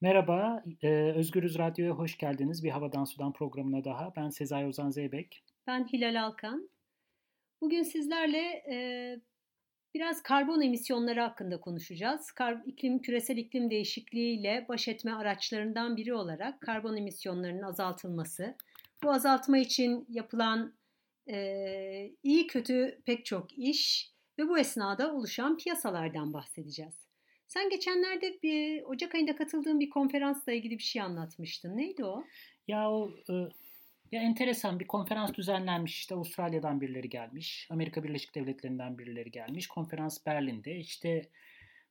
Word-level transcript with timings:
Merhaba, 0.00 0.62
e, 0.82 0.88
Özgürüz 0.88 1.58
Radyo'ya 1.58 1.92
hoş 1.92 2.18
geldiniz. 2.18 2.64
Bir 2.64 2.70
Havadan 2.70 3.04
Sudan 3.04 3.32
programına 3.32 3.84
daha. 3.84 4.16
Ben 4.16 4.28
Sezai 4.28 4.66
Ozan 4.66 4.90
Zeybek. 4.90 5.44
Ben 5.66 5.88
Hilal 5.92 6.22
Alkan. 6.22 6.70
Bugün 7.60 7.82
sizlerle 7.82 8.38
e, 8.70 8.76
biraz 9.94 10.22
karbon 10.22 10.60
emisyonları 10.60 11.20
hakkında 11.20 11.60
konuşacağız. 11.60 12.30
Kar, 12.32 12.62
iklim, 12.66 12.98
küresel 12.98 13.36
iklim 13.36 13.70
değişikliğiyle 13.70 14.66
baş 14.68 14.88
etme 14.88 15.12
araçlarından 15.12 15.96
biri 15.96 16.14
olarak 16.14 16.60
karbon 16.60 16.96
emisyonlarının 16.96 17.62
azaltılması, 17.62 18.56
bu 19.02 19.12
azaltma 19.12 19.58
için 19.58 20.06
yapılan 20.08 20.74
e, 21.30 21.36
iyi 22.22 22.46
kötü 22.46 23.00
pek 23.04 23.26
çok 23.26 23.58
iş 23.58 24.12
ve 24.38 24.48
bu 24.48 24.58
esnada 24.58 25.14
oluşan 25.14 25.56
piyasalardan 25.56 26.32
bahsedeceğiz. 26.32 27.07
Sen 27.48 27.70
geçenlerde 27.70 28.38
bir 28.42 28.82
Ocak 28.82 29.14
ayında 29.14 29.36
katıldığın 29.36 29.80
bir 29.80 29.90
konferansla 29.90 30.52
ilgili 30.52 30.78
bir 30.78 30.82
şey 30.82 31.02
anlatmıştın. 31.02 31.76
Neydi 31.76 32.04
o? 32.04 32.24
Ya 32.68 32.90
o 32.90 33.10
e, 33.30 33.34
ya 34.12 34.22
enteresan 34.22 34.80
bir 34.80 34.86
konferans 34.86 35.34
düzenlenmiş. 35.34 35.98
İşte 35.98 36.14
Avustralya'dan 36.14 36.80
birileri 36.80 37.08
gelmiş, 37.08 37.68
Amerika 37.70 38.04
Birleşik 38.04 38.34
Devletleri'nden 38.34 38.98
birileri 38.98 39.30
gelmiş. 39.30 39.66
Konferans 39.66 40.26
Berlin'de. 40.26 40.76
İşte 40.76 41.28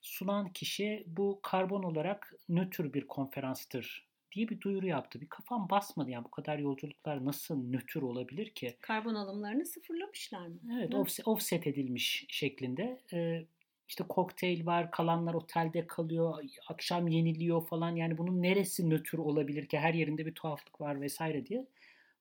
sunan 0.02 0.54
kişi 0.54 1.04
bu 1.08 1.40
karbon 1.44 1.84
olarak 1.84 2.34
nötr 2.50 2.94
bir 2.94 3.08
konferanstır 3.08 4.08
diye 4.32 4.50
bir 4.50 4.62
duyuru 4.62 4.88
yaptı. 4.88 5.22
Bir 5.22 5.28
kafam 5.30 5.70
basmadı 5.70 6.12
yani 6.12 6.26
bu 6.26 6.32
kadar 6.32 6.60
yolculuklar 6.60 7.26
nasıl 7.26 7.64
nötr 7.64 8.02
olabilir 8.02 8.50
ki? 8.50 8.78
Karbon 8.82 9.16
alımlarını 9.16 9.66
sıfırlamışlar 9.66 10.48
mı? 10.48 10.60
Evet, 10.78 10.96
offset, 10.96 11.28
offset 11.28 11.68
edilmiş 11.68 12.26
şeklinde. 12.30 13.02
Ee, 13.14 13.46
işte 13.90 14.04
kokteyl 14.04 14.66
var, 14.66 14.92
kalanlar 14.92 15.34
otelde 15.34 15.88
kalıyor, 15.88 16.44
akşam 16.68 17.08
yeniliyor 17.08 17.68
falan. 17.68 17.96
Yani 17.96 18.18
bunun 18.18 18.42
neresi 18.42 18.90
nötr 18.90 19.18
olabilir 19.18 19.66
ki? 19.66 19.80
Her 19.80 19.94
yerinde 19.94 20.26
bir 20.26 20.34
tuhaflık 20.34 20.82
var 20.82 21.02
vesaire 21.02 21.46
diye. 21.46 21.66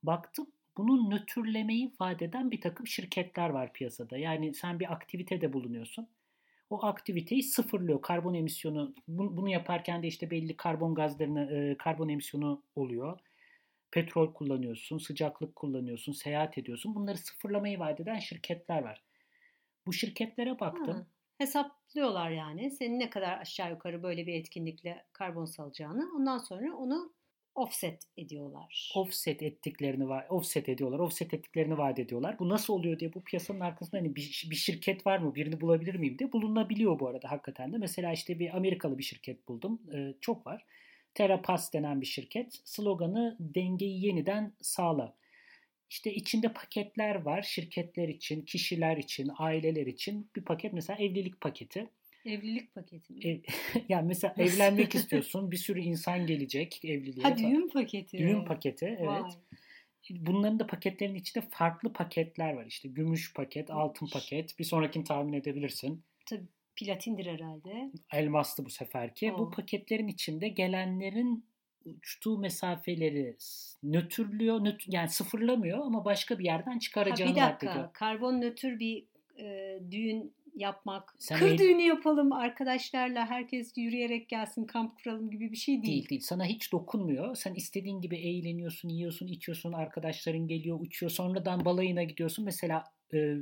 Baktım 0.02 0.46
bunun 0.76 1.10
nötrlemeyi 1.10 1.92
vaat 2.00 2.22
eden 2.22 2.50
bir 2.50 2.60
takım 2.60 2.86
şirketler 2.86 3.50
var 3.50 3.72
piyasada. 3.72 4.18
Yani 4.18 4.54
sen 4.54 4.80
bir 4.80 4.92
aktivitede 4.92 5.52
bulunuyorsun. 5.52 6.08
O 6.70 6.86
aktiviteyi 6.86 7.42
sıfırlıyor. 7.42 8.02
Karbon 8.02 8.34
emisyonu 8.34 8.94
bunu 9.08 9.48
yaparken 9.48 10.02
de 10.02 10.06
işte 10.06 10.30
belli 10.30 10.56
karbon 10.56 10.94
gazlarını 10.94 11.76
karbon 11.78 12.08
emisyonu 12.08 12.62
oluyor. 12.76 13.19
Petrol 13.91 14.32
kullanıyorsun, 14.32 14.98
sıcaklık 14.98 15.56
kullanıyorsun, 15.56 16.12
seyahat 16.12 16.58
ediyorsun. 16.58 16.94
Bunları 16.94 17.19
sıfırlamayı 17.19 17.78
vaat 17.78 18.00
eden 18.00 18.19
şirketler 18.19 18.82
var. 18.82 19.02
Bu 19.86 19.92
şirketlere 19.92 20.60
baktım. 20.60 20.94
Ha 20.94 21.16
hesaplıyorlar 21.38 22.30
yani. 22.30 22.70
Senin 22.70 22.98
ne 22.98 23.10
kadar 23.10 23.38
aşağı 23.38 23.70
yukarı 23.70 24.02
böyle 24.02 24.26
bir 24.26 24.34
etkinlikle 24.34 25.04
karbon 25.12 25.44
salacağını. 25.44 26.10
Ondan 26.16 26.38
sonra 26.38 26.76
onu 26.76 27.12
offset 27.54 28.04
ediyorlar. 28.16 28.92
Offset 28.94 29.42
ettiklerini 29.42 30.08
var, 30.08 30.26
offset 30.28 30.68
ediyorlar. 30.68 30.98
Offset 30.98 31.34
ettiklerini 31.34 31.78
vaat 31.78 31.98
ediyorlar. 31.98 32.38
Bu 32.38 32.48
nasıl 32.48 32.74
oluyor 32.74 32.98
diye 32.98 33.14
bu 33.14 33.24
piyasanın 33.24 33.60
arkasında 33.60 34.00
hani 34.00 34.16
bir, 34.16 34.48
bir 34.50 34.56
şirket 34.56 35.06
var 35.06 35.18
mı? 35.18 35.34
Birini 35.34 35.60
bulabilir 35.60 35.94
miyim 35.94 36.18
diye 36.18 36.32
bulunabiliyor 36.32 37.00
bu 37.00 37.08
arada 37.08 37.30
hakikaten 37.30 37.72
de. 37.72 37.78
Mesela 37.78 38.12
işte 38.12 38.38
bir 38.38 38.56
Amerikalı 38.56 38.98
bir 38.98 39.02
şirket 39.02 39.48
buldum. 39.48 39.80
Ee, 39.94 40.14
çok 40.20 40.46
var. 40.46 40.64
TerraPass 41.14 41.72
denen 41.72 42.00
bir 42.00 42.06
şirket. 42.06 42.60
Sloganı 42.64 43.36
dengeyi 43.40 44.06
yeniden 44.06 44.52
sağla. 44.60 45.16
İşte 45.90 46.14
içinde 46.14 46.52
paketler 46.52 47.14
var 47.14 47.42
şirketler 47.42 48.08
için, 48.08 48.42
kişiler 48.42 48.96
için, 48.96 49.30
aileler 49.38 49.86
için. 49.86 50.30
Bir 50.36 50.42
paket 50.42 50.72
mesela 50.72 50.98
evlilik 50.98 51.40
paketi. 51.40 51.90
Evlilik 52.24 52.74
paketi 52.74 53.12
mi? 53.12 53.20
Ev, 53.24 53.38
yani 53.88 54.06
mesela 54.06 54.34
evlenmek 54.38 54.94
istiyorsun. 54.94 55.50
Bir 55.50 55.56
sürü 55.56 55.80
insan 55.80 56.26
gelecek 56.26 56.84
evliliğe. 56.84 57.22
Ha 57.22 57.38
düğün 57.38 57.68
paketi. 57.68 58.18
Düğün 58.18 58.44
paketi 58.44 58.86
evet. 58.86 59.08
Vay. 59.08 59.30
Bunların 60.10 60.58
da 60.58 60.66
paketlerin 60.66 61.14
içinde 61.14 61.44
farklı 61.50 61.92
paketler 61.92 62.52
var. 62.52 62.66
İşte 62.66 62.88
gümüş 62.88 63.34
paket, 63.34 63.70
altın 63.70 64.06
paket. 64.06 64.58
Bir 64.58 64.64
sonrakini 64.64 65.04
tahmin 65.04 65.32
edebilirsin. 65.32 66.04
Tabii 66.26 66.46
platindir 66.76 67.26
herhalde. 67.26 67.92
Elmaslı 68.12 68.64
bu 68.64 68.70
seferki. 68.70 69.32
Oh. 69.32 69.38
Bu 69.38 69.50
paketlerin 69.50 70.08
içinde 70.08 70.48
gelenlerin 70.48 71.46
uçtuğu 71.86 72.38
mesafeleri 72.38 73.36
nötrlüyor, 73.82 74.64
nötr, 74.64 74.84
yani 74.88 75.08
sıfırlamıyor 75.08 75.78
ama 75.78 76.04
başka 76.04 76.38
bir 76.38 76.44
yerden 76.44 76.78
çıkaracağını 76.78 77.30
ha, 77.30 77.36
Bir 77.36 77.41
dakika, 77.41 77.70
addediyor. 77.70 77.92
karbon 77.92 78.41
nötr 78.41 78.78
bir 78.78 79.04
e, 79.38 79.78
düğün 79.91 80.32
yapmak. 80.56 81.14
Sen 81.19 81.38
Kır 81.38 81.50
el... 81.50 81.58
düğünü 81.58 81.82
yapalım 81.82 82.32
arkadaşlarla 82.32 83.26
herkes 83.26 83.72
yürüyerek 83.76 84.28
gelsin 84.28 84.64
kamp 84.64 85.02
kuralım 85.02 85.30
gibi 85.30 85.52
bir 85.52 85.56
şey 85.56 85.75
değil. 85.75 85.92
Değil 85.92 86.08
değil. 86.08 86.20
Sana 86.20 86.44
hiç 86.44 86.72
dokunmuyor. 86.72 87.36
Sen 87.36 87.54
istediğin 87.54 88.00
gibi 88.00 88.16
eğleniyorsun, 88.16 88.88
yiyorsun, 88.88 89.26
içiyorsun. 89.26 89.72
Arkadaşların 89.72 90.48
geliyor, 90.48 90.80
uçuyor. 90.80 91.10
Sonradan 91.10 91.64
balayına 91.64 92.02
gidiyorsun. 92.02 92.44
Mesela 92.44 92.84
e, 93.14 93.34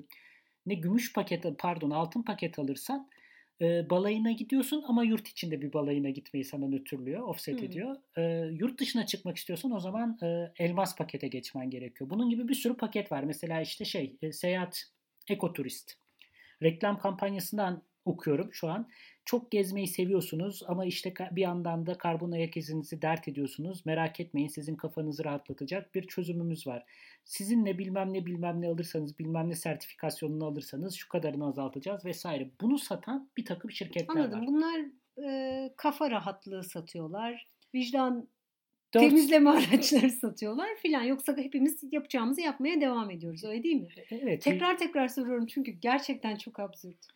ne 0.66 0.74
gümüş 0.74 1.12
paket 1.12 1.44
pardon 1.58 1.90
altın 1.90 2.22
paket 2.22 2.58
alırsan 2.58 3.08
e, 3.60 3.90
balayına 3.90 4.32
gidiyorsun 4.32 4.84
ama 4.88 5.04
yurt 5.04 5.28
içinde 5.28 5.60
bir 5.60 5.72
balayına 5.72 6.10
gitmeyi 6.10 6.44
sana 6.44 6.68
nötrlüyor, 6.68 7.28
offset 7.28 7.58
hmm. 7.58 7.66
ediyor. 7.66 7.96
E, 8.16 8.22
yurt 8.52 8.80
dışına 8.80 9.06
çıkmak 9.06 9.36
istiyorsun 9.36 9.70
o 9.70 9.80
zaman 9.80 10.18
e, 10.22 10.52
elmas 10.58 10.96
pakete 10.96 11.28
geçmen 11.28 11.70
gerekiyor. 11.70 12.10
Bunun 12.10 12.30
gibi 12.30 12.48
bir 12.48 12.54
sürü 12.54 12.76
paket 12.76 13.12
var. 13.12 13.22
Mesela 13.24 13.60
işte 13.60 13.84
şey 13.84 14.16
e, 14.22 14.32
seyahat 14.32 14.84
ekoturist. 15.28 15.94
Reklam 16.62 16.98
kampanyasından 16.98 17.82
okuyorum 18.04 18.48
şu 18.52 18.68
an. 18.68 18.88
Çok 19.24 19.50
gezmeyi 19.50 19.86
seviyorsunuz 19.86 20.62
ama 20.66 20.84
işte 20.84 21.14
bir 21.32 21.42
yandan 21.42 21.86
da 21.86 21.98
karbon 21.98 22.32
ayak 22.32 22.56
izinizi 22.56 23.02
dert 23.02 23.28
ediyorsunuz. 23.28 23.86
Merak 23.86 24.20
etmeyin 24.20 24.48
sizin 24.48 24.76
kafanızı 24.76 25.24
rahatlatacak 25.24 25.94
bir 25.94 26.06
çözümümüz 26.06 26.66
var. 26.66 26.84
Sizinle 27.24 27.78
bilmem 27.78 28.12
ne 28.12 28.26
bilmem 28.26 28.60
ne 28.60 28.68
alırsanız 28.68 29.18
bilmem 29.18 29.48
ne 29.48 29.54
sertifikasyonunu 29.54 30.44
alırsanız 30.44 30.94
şu 30.94 31.08
kadarını 31.08 31.46
azaltacağız 31.46 32.04
vesaire. 32.04 32.50
Bunu 32.60 32.78
satan 32.78 33.28
bir 33.36 33.44
takım 33.44 33.70
şirketler 33.70 34.16
Anladım. 34.16 34.40
var. 34.40 34.46
Bunlar 34.46 34.80
e, 35.28 35.70
kafa 35.76 36.10
rahatlığı 36.10 36.64
satıyorlar. 36.64 37.46
Vicdan 37.74 38.28
Dört... 38.94 39.02
temizleme 39.02 39.50
araçları 39.70 40.10
satıyorlar 40.10 40.76
filan. 40.76 41.02
Yoksa 41.02 41.36
hepimiz 41.36 41.92
yapacağımızı 41.92 42.40
yapmaya 42.40 42.80
devam 42.80 43.10
ediyoruz. 43.10 43.44
Öyle 43.44 43.62
değil 43.62 43.80
mi? 43.80 43.88
Evet. 44.10 44.42
Tekrar 44.42 44.78
tekrar 44.78 45.08
soruyorum 45.08 45.46
çünkü 45.46 45.70
gerçekten 45.72 46.36
çok 46.36 46.60
absürt. 46.60 47.13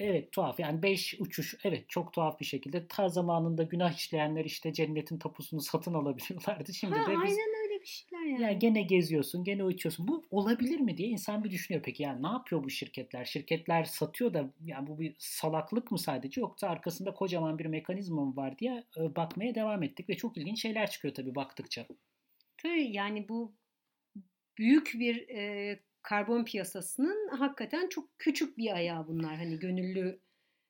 Evet 0.00 0.32
tuhaf 0.32 0.60
yani 0.60 0.82
5 0.82 1.14
uçuş 1.20 1.54
evet 1.64 1.88
çok 1.88 2.12
tuhaf 2.12 2.40
bir 2.40 2.44
şekilde 2.44 2.88
ta 2.88 3.08
zamanında 3.08 3.62
günah 3.62 3.92
işleyenler 3.96 4.44
işte 4.44 4.72
cennetin 4.72 5.18
tapusunu 5.18 5.60
satın 5.70 5.94
alabiliyorlardı. 5.94 6.74
Şimdi 6.74 6.94
ha, 6.94 7.06
de 7.06 7.10
biz, 7.10 7.20
aynen 7.20 7.62
öyle 7.62 7.80
bir 7.80 7.86
şeyler 7.86 8.26
yani. 8.26 8.42
yani. 8.42 8.58
Gene 8.58 8.82
geziyorsun 8.82 9.44
gene 9.44 9.64
uçuyorsun. 9.64 10.08
Bu 10.08 10.24
olabilir 10.30 10.80
mi 10.80 10.96
diye 10.96 11.08
insan 11.08 11.44
bir 11.44 11.50
düşünüyor. 11.50 11.84
Peki 11.84 12.02
yani 12.02 12.22
ne 12.22 12.28
yapıyor 12.28 12.64
bu 12.64 12.70
şirketler? 12.70 13.24
Şirketler 13.24 13.84
satıyor 13.84 14.34
da 14.34 14.50
yani 14.64 14.86
bu 14.86 15.00
bir 15.00 15.14
salaklık 15.18 15.90
mı 15.90 15.98
sadece 15.98 16.40
yoksa 16.40 16.68
arkasında 16.68 17.14
kocaman 17.14 17.58
bir 17.58 17.66
mekanizma 17.66 18.24
mı 18.24 18.36
var 18.36 18.58
diye 18.58 18.84
bakmaya 18.96 19.54
devam 19.54 19.82
ettik 19.82 20.08
ve 20.08 20.16
çok 20.16 20.36
ilginç 20.36 20.62
şeyler 20.62 20.90
çıkıyor 20.90 21.14
tabii 21.14 21.34
baktıkça. 21.34 21.86
Tabii 22.62 22.96
yani 22.96 23.28
bu 23.28 23.54
büyük 24.58 24.92
bir 24.94 25.28
e, 25.28 25.80
karbon 26.02 26.44
piyasasının 26.44 27.28
hakikaten 27.28 27.88
çok 27.88 28.18
küçük 28.18 28.58
bir 28.58 28.74
ayağı 28.74 29.08
bunlar. 29.08 29.36
Hani 29.36 29.58
gönüllü 29.58 30.20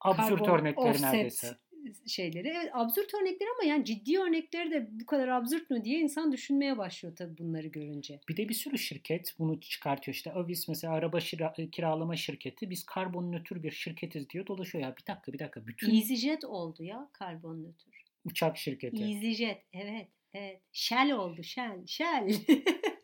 absürt 0.01 0.39
karbon 0.39 0.59
örnekleri 0.59 1.03
neredeyse 1.03 1.59
şeyleri. 2.07 2.49
Evet, 2.49 2.71
absürt 2.73 3.15
örnekler 3.15 3.47
ama 3.55 3.71
yani 3.71 3.85
ciddi 3.85 4.19
örnekleri 4.21 4.71
de 4.71 4.89
bu 4.91 5.07
kadar 5.07 5.29
absürt 5.29 5.71
mü 5.71 5.85
diye 5.85 6.01
insan 6.01 6.33
düşünmeye 6.33 6.79
başlıyor 6.79 7.17
tabii 7.17 7.39
bunları 7.39 7.67
görünce. 7.67 8.21
Bir 8.29 8.37
de 8.37 8.49
bir 8.49 8.55
sürü 8.55 8.79
şirket 8.79 9.35
bunu 9.39 9.61
çıkartıyor. 9.61 10.15
İşte 10.15 10.33
Avis 10.33 10.69
mesela 10.69 10.95
araba 10.95 11.19
şira- 11.19 11.71
kiralama 11.71 12.17
şirketi 12.17 12.71
biz 12.71 12.87
karbon 12.87 13.33
nötr 13.33 13.63
bir 13.63 13.71
şirketiz 13.71 14.31
diyor 14.31 14.47
dolaşıyor. 14.47 14.85
Ya 14.85 14.97
bir 14.97 15.07
dakika 15.07 15.33
bir 15.33 15.39
dakika. 15.39 15.67
Bütün... 15.67 15.95
EasyJet 15.95 16.45
oldu 16.45 16.85
ya 16.85 17.09
karbon 17.13 17.63
nötr. 17.63 18.05
Uçak 18.25 18.57
şirketi. 18.57 19.05
EasyJet 19.05 19.63
evet 19.73 20.09
evet. 20.35 20.61
Shell 20.73 21.13
oldu 21.13 21.43
Shell. 21.43 21.87
Shell. 21.87 22.29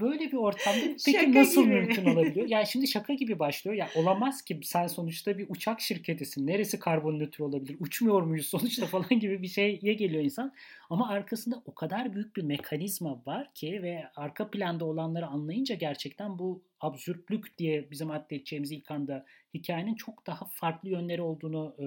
Böyle 0.00 0.32
bir 0.32 0.36
ortamda 0.36 0.80
peki 1.04 1.12
şaka 1.12 1.32
nasıl 1.32 1.64
gibi. 1.64 1.74
mümkün 1.74 2.06
olabiliyor? 2.06 2.48
Yani 2.48 2.66
şimdi 2.66 2.88
şaka 2.88 3.14
gibi 3.14 3.38
başlıyor. 3.38 3.76
Ya 3.76 3.88
olamaz 3.94 4.42
ki 4.42 4.60
sen 4.62 4.86
sonuçta 4.86 5.38
bir 5.38 5.46
uçak 5.48 5.80
şirketisin. 5.80 6.46
Neresi 6.46 6.78
karbon 6.78 7.18
nötr 7.18 7.40
olabilir? 7.40 7.76
Uçmuyor 7.80 8.22
muyuz 8.22 8.46
sonuçta 8.48 8.86
falan 8.86 9.20
gibi 9.20 9.42
bir 9.42 9.48
şeye 9.48 9.94
geliyor 9.94 10.24
insan. 10.24 10.52
Ama 10.90 11.08
arkasında 11.08 11.62
o 11.64 11.74
kadar 11.74 12.14
büyük 12.14 12.36
bir 12.36 12.42
mekanizma 12.42 13.22
var 13.26 13.54
ki 13.54 13.82
ve 13.82 14.04
arka 14.16 14.50
planda 14.50 14.84
olanları 14.84 15.26
anlayınca 15.26 15.74
gerçekten 15.74 16.38
bu 16.38 16.62
absürtlük 16.80 17.58
diye 17.58 17.90
bizim 17.90 18.10
adledeceğimiz 18.10 18.72
ilk 18.72 18.90
anda 18.90 19.26
hikayenin 19.54 19.94
çok 19.94 20.26
daha 20.26 20.44
farklı 20.44 20.88
yönleri 20.88 21.22
olduğunu 21.22 21.74
e, 21.78 21.86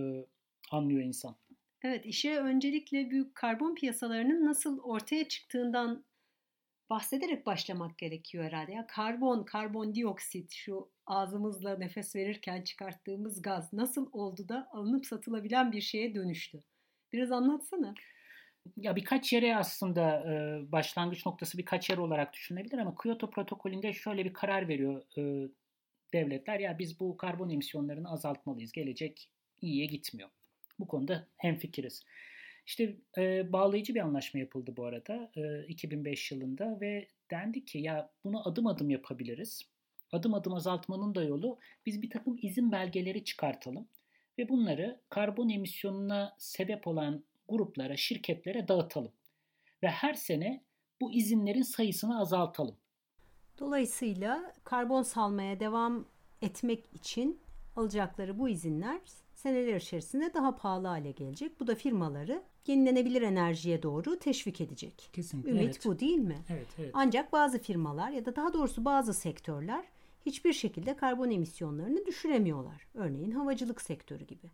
anlıyor 0.72 1.02
insan. 1.02 1.36
Evet 1.84 2.06
işe 2.06 2.38
öncelikle 2.38 3.10
büyük 3.10 3.36
karbon 3.36 3.76
piyasalarının 3.76 4.46
nasıl 4.46 4.80
ortaya 4.80 5.28
çıktığından 5.28 6.04
bahsederek 6.94 7.46
başlamak 7.46 7.98
gerekiyor 7.98 8.44
herhalde. 8.44 8.72
Ya 8.72 8.88
karbon, 8.88 9.44
karbondioksit 9.44 10.52
şu 10.52 10.90
ağzımızla 11.06 11.78
nefes 11.78 12.16
verirken 12.16 12.62
çıkarttığımız 12.62 13.42
gaz 13.42 13.74
nasıl 13.74 14.10
oldu 14.12 14.50
da 14.50 14.68
alınıp 14.72 15.06
satılabilen 15.06 15.72
bir 15.72 15.82
şeye 15.82 16.16
dönüştü? 16.16 16.64
Biraz 17.14 17.32
anlatsana. 17.32 17.94
Ya 18.78 18.96
birkaç 18.96 19.34
yere 19.34 19.56
aslında 19.56 20.32
e, 20.32 20.62
başlangıç 20.72 21.26
noktası 21.26 21.58
birkaç 21.58 21.90
yer 21.90 21.98
olarak 21.98 22.34
düşünülebilir 22.34 22.78
ama 22.78 22.96
Kyoto 22.96 23.30
protokolünde 23.30 23.94
şöyle 23.94 24.26
bir 24.26 24.34
karar 24.34 24.68
veriyor 24.68 25.04
e, 25.18 25.50
devletler. 26.14 26.60
Ya 26.60 26.80
biz 26.80 27.00
bu 27.00 27.18
karbon 27.18 27.50
emisyonlarını 27.50 28.12
azaltmalıyız. 28.12 28.72
Gelecek 28.72 29.30
iyiye 29.62 29.86
gitmiyor. 29.86 30.30
Bu 30.80 30.88
konuda 30.88 31.28
hemfikiriz. 31.38 32.04
İşte 32.66 32.98
e, 33.18 33.54
bağlayıcı 33.54 33.96
bir 33.96 34.00
anlaşma 34.00 34.40
yapıldı 34.40 34.74
bu 34.78 34.86
arada 34.86 35.32
e, 35.36 35.68
2005 35.68 36.32
yılında 36.32 36.82
ve 36.82 37.08
dendi 37.32 37.66
ki 37.66 37.80
ya 37.80 38.10
bunu 38.24 38.48
adım 38.48 38.68
adım 38.68 38.90
yapabiliriz. 38.90 39.62
Adım 40.12 40.34
adım 40.34 40.54
azaltmanın 40.54 41.16
da 41.16 41.24
yolu 41.24 41.60
biz 41.86 42.02
bir 42.02 42.10
takım 42.10 42.38
izin 42.42 42.72
belgeleri 42.72 43.24
çıkartalım 43.24 43.88
ve 44.38 44.50
bunları 44.50 45.00
karbon 45.10 45.50
emisyonuna 45.50 46.36
sebep 46.38 46.88
olan 46.88 47.24
gruplara, 47.50 47.98
şirketlere 47.98 48.68
dağıtalım. 48.68 49.12
Ve 49.84 49.88
her 49.88 50.14
sene 50.14 50.64
bu 51.02 51.14
izinlerin 51.14 51.62
sayısını 51.62 52.20
azaltalım. 52.20 52.76
Dolayısıyla 53.60 54.54
karbon 54.64 55.02
salmaya 55.02 55.60
devam 55.60 56.06
etmek 56.42 56.86
için 56.94 57.40
alacakları 57.76 58.40
bu 58.40 58.50
izinler 58.50 59.02
seneler 59.34 59.76
içerisinde 59.76 60.34
daha 60.34 60.56
pahalı 60.56 60.88
hale 60.88 61.12
gelecek. 61.12 61.60
Bu 61.60 61.68
da 61.68 61.76
firmaları 61.76 62.44
yenilenebilir 62.68 63.22
enerjiye 63.22 63.84
doğru 63.84 64.20
teşvik 64.20 64.62
edecek. 64.62 65.10
Kesinlikle. 65.14 65.52
Ümit 65.52 65.64
evet. 65.64 65.86
bu 65.86 66.00
değil 66.00 66.20
mi? 66.20 66.38
Evet, 66.50 66.68
evet. 66.80 66.92
Ancak 66.94 67.34
bazı 67.34 67.60
firmalar 67.60 68.10
ya 68.10 68.26
da 68.26 68.36
daha 68.36 68.54
doğrusu 68.54 68.86
bazı 68.86 69.14
sektörler 69.14 69.86
hiçbir 70.26 70.54
şekilde 70.54 70.96
karbon 70.96 71.30
emisyonlarını 71.30 72.06
düşüremiyorlar. 72.06 72.88
Örneğin 72.94 73.32
havacılık 73.32 73.82
sektörü 73.82 74.24
gibi. 74.24 74.52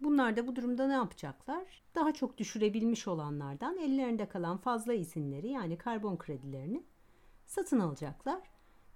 Bunlar 0.00 0.36
da 0.36 0.46
bu 0.46 0.56
durumda 0.56 0.86
ne 0.86 0.92
yapacaklar? 0.92 1.82
Daha 1.94 2.12
çok 2.12 2.38
düşürebilmiş 2.38 3.08
olanlardan 3.08 3.78
ellerinde 3.78 4.28
kalan 4.28 4.56
fazla 4.56 4.94
izinleri 4.94 5.48
yani 5.48 5.78
karbon 5.78 6.16
kredilerini 6.16 6.82
satın 7.46 7.80
alacaklar 7.80 8.40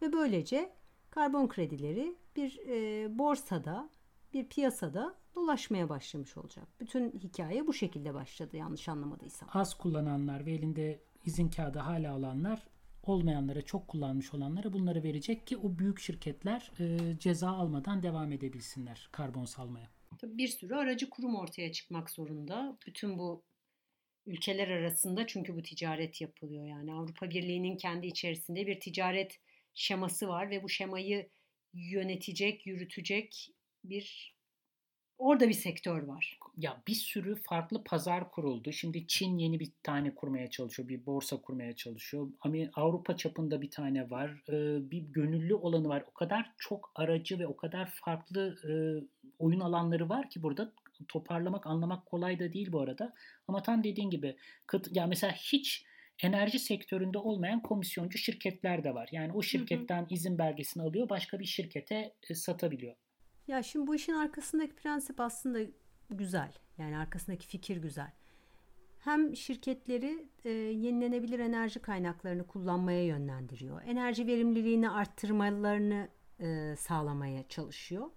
ve 0.03 0.13
böylece 0.13 0.73
karbon 1.11 1.49
kredileri 1.49 2.17
bir 2.37 2.59
e, 2.69 3.19
borsada, 3.19 3.91
bir 4.33 4.49
piyasada 4.49 5.15
dolaşmaya 5.35 5.89
başlamış 5.89 6.37
olacak. 6.37 6.69
Bütün 6.81 7.11
hikaye 7.13 7.67
bu 7.67 7.73
şekilde 7.73 8.15
başladı 8.15 8.57
yanlış 8.57 8.89
anlamadıysam. 8.89 9.49
Az 9.53 9.75
kullananlar 9.75 10.47
ve 10.47 10.53
elinde 10.53 11.01
izin 11.25 11.49
kağıdı 11.49 11.79
hala 11.79 12.13
alanlar 12.13 12.63
olmayanlara, 13.03 13.63
çok 13.63 13.89
kullanmış 13.89 14.35
olanlara 14.35 14.73
bunları 14.73 15.03
verecek 15.03 15.47
ki 15.47 15.57
o 15.57 15.79
büyük 15.79 16.01
şirketler 16.01 16.71
e, 16.81 17.19
ceza 17.19 17.51
almadan 17.51 18.03
devam 18.03 18.33
edebilsinler 18.33 19.09
karbon 19.13 19.45
salmaya. 19.45 19.89
Tabii 20.19 20.39
bir 20.39 20.49
sürü 20.49 20.75
aracı 20.75 21.11
kurum 21.11 21.35
ortaya 21.35 21.73
çıkmak 21.73 22.11
zorunda. 22.11 22.79
Bütün 22.87 23.19
bu 23.19 23.43
ülkeler 24.27 24.69
arasında 24.69 25.27
çünkü 25.27 25.57
bu 25.57 25.63
ticaret 25.63 26.21
yapılıyor. 26.21 26.67
Yani 26.67 26.95
Avrupa 26.95 27.31
Birliği'nin 27.31 27.77
kendi 27.77 28.07
içerisinde 28.07 28.67
bir 28.67 28.81
ticaret 28.81 29.41
şeması 29.75 30.29
var 30.29 30.51
ve 30.51 30.63
bu 30.63 30.69
şemayı 30.69 31.29
yönetecek, 31.75 32.67
yürütecek 32.67 33.51
bir 33.85 34.35
orada 35.19 35.49
bir 35.49 35.55
sektör 35.55 36.03
var. 36.03 36.39
Ya 36.57 36.83
bir 36.89 36.95
sürü 36.95 37.35
farklı 37.35 37.85
pazar 37.85 38.31
kuruldu. 38.31 38.73
Şimdi 38.73 39.07
Çin 39.07 39.39
yeni 39.39 39.61
bir 39.61 39.71
tane 39.83 40.15
kurmaya 40.15 40.51
çalışıyor. 40.51 40.89
Bir 40.89 41.07
borsa 41.07 41.37
kurmaya 41.37 41.77
çalışıyor. 41.77 42.29
Avrupa 42.75 43.17
çapında 43.17 43.63
bir 43.63 43.71
tane 43.71 44.11
var. 44.11 44.43
Bir 44.91 45.03
gönüllü 45.03 45.55
olanı 45.55 45.89
var. 45.89 46.05
O 46.11 46.15
kadar 46.15 46.53
çok 46.59 46.93
aracı 46.95 47.39
ve 47.39 47.47
o 47.47 47.57
kadar 47.57 47.91
farklı 47.91 48.57
oyun 49.39 49.61
alanları 49.61 50.09
var 50.09 50.31
ki 50.31 50.43
burada 50.43 50.73
toparlamak, 51.09 51.67
anlamak 51.67 52.07
kolay 52.07 52.39
da 52.39 52.53
değil 52.53 52.73
bu 52.73 52.81
arada. 52.81 53.15
Ama 53.49 53.63
tam 53.63 53.85
dediğin 53.85 54.11
gibi 54.11 54.37
ya 54.91 55.07
mesela 55.07 55.33
hiç 55.33 55.85
enerji 56.23 56.59
sektöründe 56.59 57.19
olmayan 57.19 57.63
komisyoncu 57.63 58.19
şirketler 58.19 58.85
de 58.85 58.95
var. 58.95 59.09
Yani 59.13 59.33
o 59.33 59.43
şirketten 59.43 60.07
izin 60.11 60.39
belgesini 60.39 60.83
alıyor, 60.83 61.09
başka 61.09 61.39
bir 61.39 61.45
şirkete 61.45 62.15
satabiliyor. 62.35 62.95
Ya 63.49 63.63
şimdi 63.63 63.87
bu 63.87 63.95
işin 63.95 64.13
arkasındaki 64.13 64.75
prensip 64.75 65.21
aslında 65.21 65.59
güzel. 66.11 66.53
Yani 66.79 66.99
arkasındaki 66.99 67.47
fikir 67.47 67.77
güzel. 67.77 68.13
Hem 68.99 69.37
şirketleri 69.37 70.29
e, 70.45 70.51
yenilenebilir 70.51 71.39
enerji 71.39 71.81
kaynaklarını 71.81 72.47
kullanmaya 72.47 73.05
yönlendiriyor. 73.05 73.83
Enerji 73.83 74.27
verimliliğini 74.27 74.91
arttırmalarını 74.91 76.09
e, 76.41 76.77
sağlamaya 76.77 77.49
çalışıyor. 77.49 78.11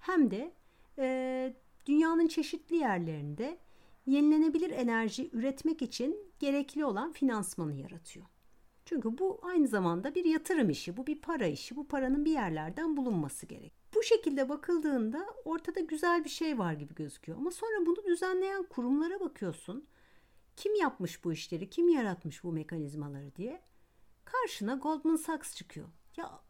Hem 0.00 0.30
de 0.30 0.52
e, 0.98 1.54
dünyanın 1.86 2.26
çeşitli 2.26 2.76
yerlerinde 2.76 3.58
yenilenebilir 4.06 4.70
enerji 4.70 5.30
üretmek 5.32 5.82
için 5.82 6.32
gerekli 6.38 6.84
olan 6.84 7.12
finansmanı 7.12 7.74
yaratıyor. 7.74 8.26
Çünkü 8.84 9.18
bu 9.18 9.40
aynı 9.42 9.68
zamanda 9.68 10.14
bir 10.14 10.24
yatırım 10.24 10.70
işi, 10.70 10.96
bu 10.96 11.06
bir 11.06 11.20
para 11.20 11.46
işi. 11.46 11.76
Bu 11.76 11.88
paranın 11.88 12.24
bir 12.24 12.30
yerlerden 12.30 12.96
bulunması 12.96 13.46
gerek. 13.46 13.72
Bu 13.94 14.02
şekilde 14.02 14.48
bakıldığında 14.48 15.26
ortada 15.44 15.80
güzel 15.80 16.24
bir 16.24 16.30
şey 16.30 16.58
var 16.58 16.72
gibi 16.72 16.94
gözüküyor. 16.94 17.38
Ama 17.38 17.50
sonra 17.50 17.86
bunu 17.86 18.04
düzenleyen 18.04 18.62
kurumlara 18.62 19.20
bakıyorsun. 19.20 19.86
Kim 20.56 20.74
yapmış 20.74 21.24
bu 21.24 21.32
işleri, 21.32 21.70
kim 21.70 21.88
yaratmış 21.88 22.44
bu 22.44 22.52
mekanizmaları 22.52 23.36
diye. 23.36 23.62
Karşına 24.24 24.74
Goldman 24.74 25.16
Sachs 25.16 25.56
çıkıyor. 25.56 25.88
Ya 26.16 26.40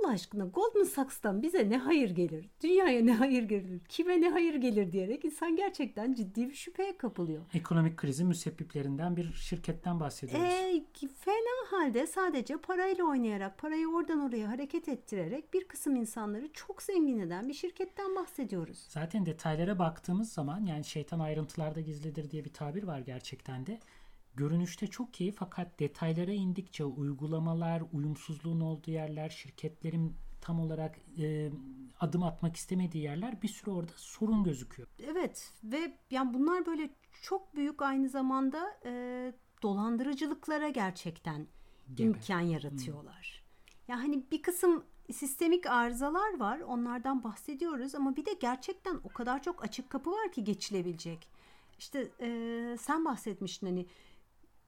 Allah 0.00 0.12
aşkına 0.12 0.44
Goldman 0.44 0.84
Sachs'tan 0.84 1.42
bize 1.42 1.70
ne 1.70 1.78
hayır 1.78 2.10
gelir? 2.10 2.48
Dünyaya 2.62 3.02
ne 3.02 3.14
hayır 3.14 3.42
gelir? 3.42 3.80
Kime 3.88 4.20
ne 4.20 4.30
hayır 4.30 4.54
gelir 4.54 4.92
diyerek 4.92 5.24
insan 5.24 5.56
gerçekten 5.56 6.14
ciddi 6.14 6.48
bir 6.48 6.54
şüpheye 6.54 6.96
kapılıyor. 6.96 7.42
Ekonomik 7.54 7.96
krizin 7.96 8.26
müsebbiplerinden 8.26 9.16
bir 9.16 9.32
şirketten 9.32 10.00
bahsediyoruz. 10.00 10.48
E, 10.48 10.84
fena 11.24 11.70
halde 11.70 12.06
sadece 12.06 12.56
parayla 12.56 13.04
oynayarak, 13.04 13.58
parayı 13.58 13.88
oradan 13.88 14.20
oraya 14.20 14.48
hareket 14.48 14.88
ettirerek 14.88 15.54
bir 15.54 15.68
kısım 15.68 15.96
insanları 15.96 16.52
çok 16.52 16.82
zengin 16.82 17.18
eden 17.18 17.48
bir 17.48 17.54
şirketten 17.54 18.16
bahsediyoruz. 18.16 18.86
Zaten 18.88 19.26
detaylara 19.26 19.78
baktığımız 19.78 20.32
zaman 20.32 20.64
yani 20.64 20.84
şeytan 20.84 21.20
ayrıntılarda 21.20 21.80
gizlidir 21.80 22.30
diye 22.30 22.44
bir 22.44 22.52
tabir 22.52 22.82
var 22.82 22.98
gerçekten 22.98 23.66
de 23.66 23.80
görünüşte 24.36 24.86
çok 24.86 25.20
iyi 25.20 25.32
fakat 25.32 25.80
detaylara 25.80 26.32
indikçe 26.32 26.84
uygulamalar, 26.84 27.82
uyumsuzluğun 27.92 28.60
olduğu 28.60 28.90
yerler, 28.90 29.28
şirketlerin 29.28 30.16
tam 30.40 30.60
olarak 30.60 30.98
e, 31.18 31.50
adım 32.00 32.22
atmak 32.22 32.56
istemediği 32.56 33.04
yerler 33.04 33.42
bir 33.42 33.48
sürü 33.48 33.70
orada 33.70 33.92
sorun 33.96 34.44
gözüküyor. 34.44 34.88
Evet 35.06 35.52
ve 35.64 35.98
yani 36.10 36.34
bunlar 36.34 36.66
böyle 36.66 36.90
çok 37.22 37.56
büyük 37.56 37.82
aynı 37.82 38.08
zamanda 38.08 38.78
e, 38.84 39.32
dolandırıcılıklara 39.62 40.68
gerçekten 40.68 41.46
Gebe. 41.94 42.08
imkan 42.08 42.40
yaratıyorlar. 42.40 43.44
Hmm. 43.44 43.94
Ya 43.94 44.02
hani 44.02 44.30
bir 44.30 44.42
kısım 44.42 44.84
sistemik 45.12 45.66
arızalar 45.66 46.38
var 46.38 46.60
onlardan 46.60 47.24
bahsediyoruz 47.24 47.94
ama 47.94 48.16
bir 48.16 48.26
de 48.26 48.32
gerçekten 48.40 49.00
o 49.04 49.08
kadar 49.08 49.42
çok 49.42 49.64
açık 49.64 49.90
kapı 49.90 50.10
var 50.10 50.32
ki 50.32 50.44
geçilebilecek. 50.44 51.28
İşte 51.78 52.10
e, 52.20 52.76
sen 52.80 53.04
bahsetmiştin 53.04 53.66
hani 53.66 53.86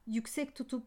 yüksek 0.09 0.55
tutup 0.55 0.85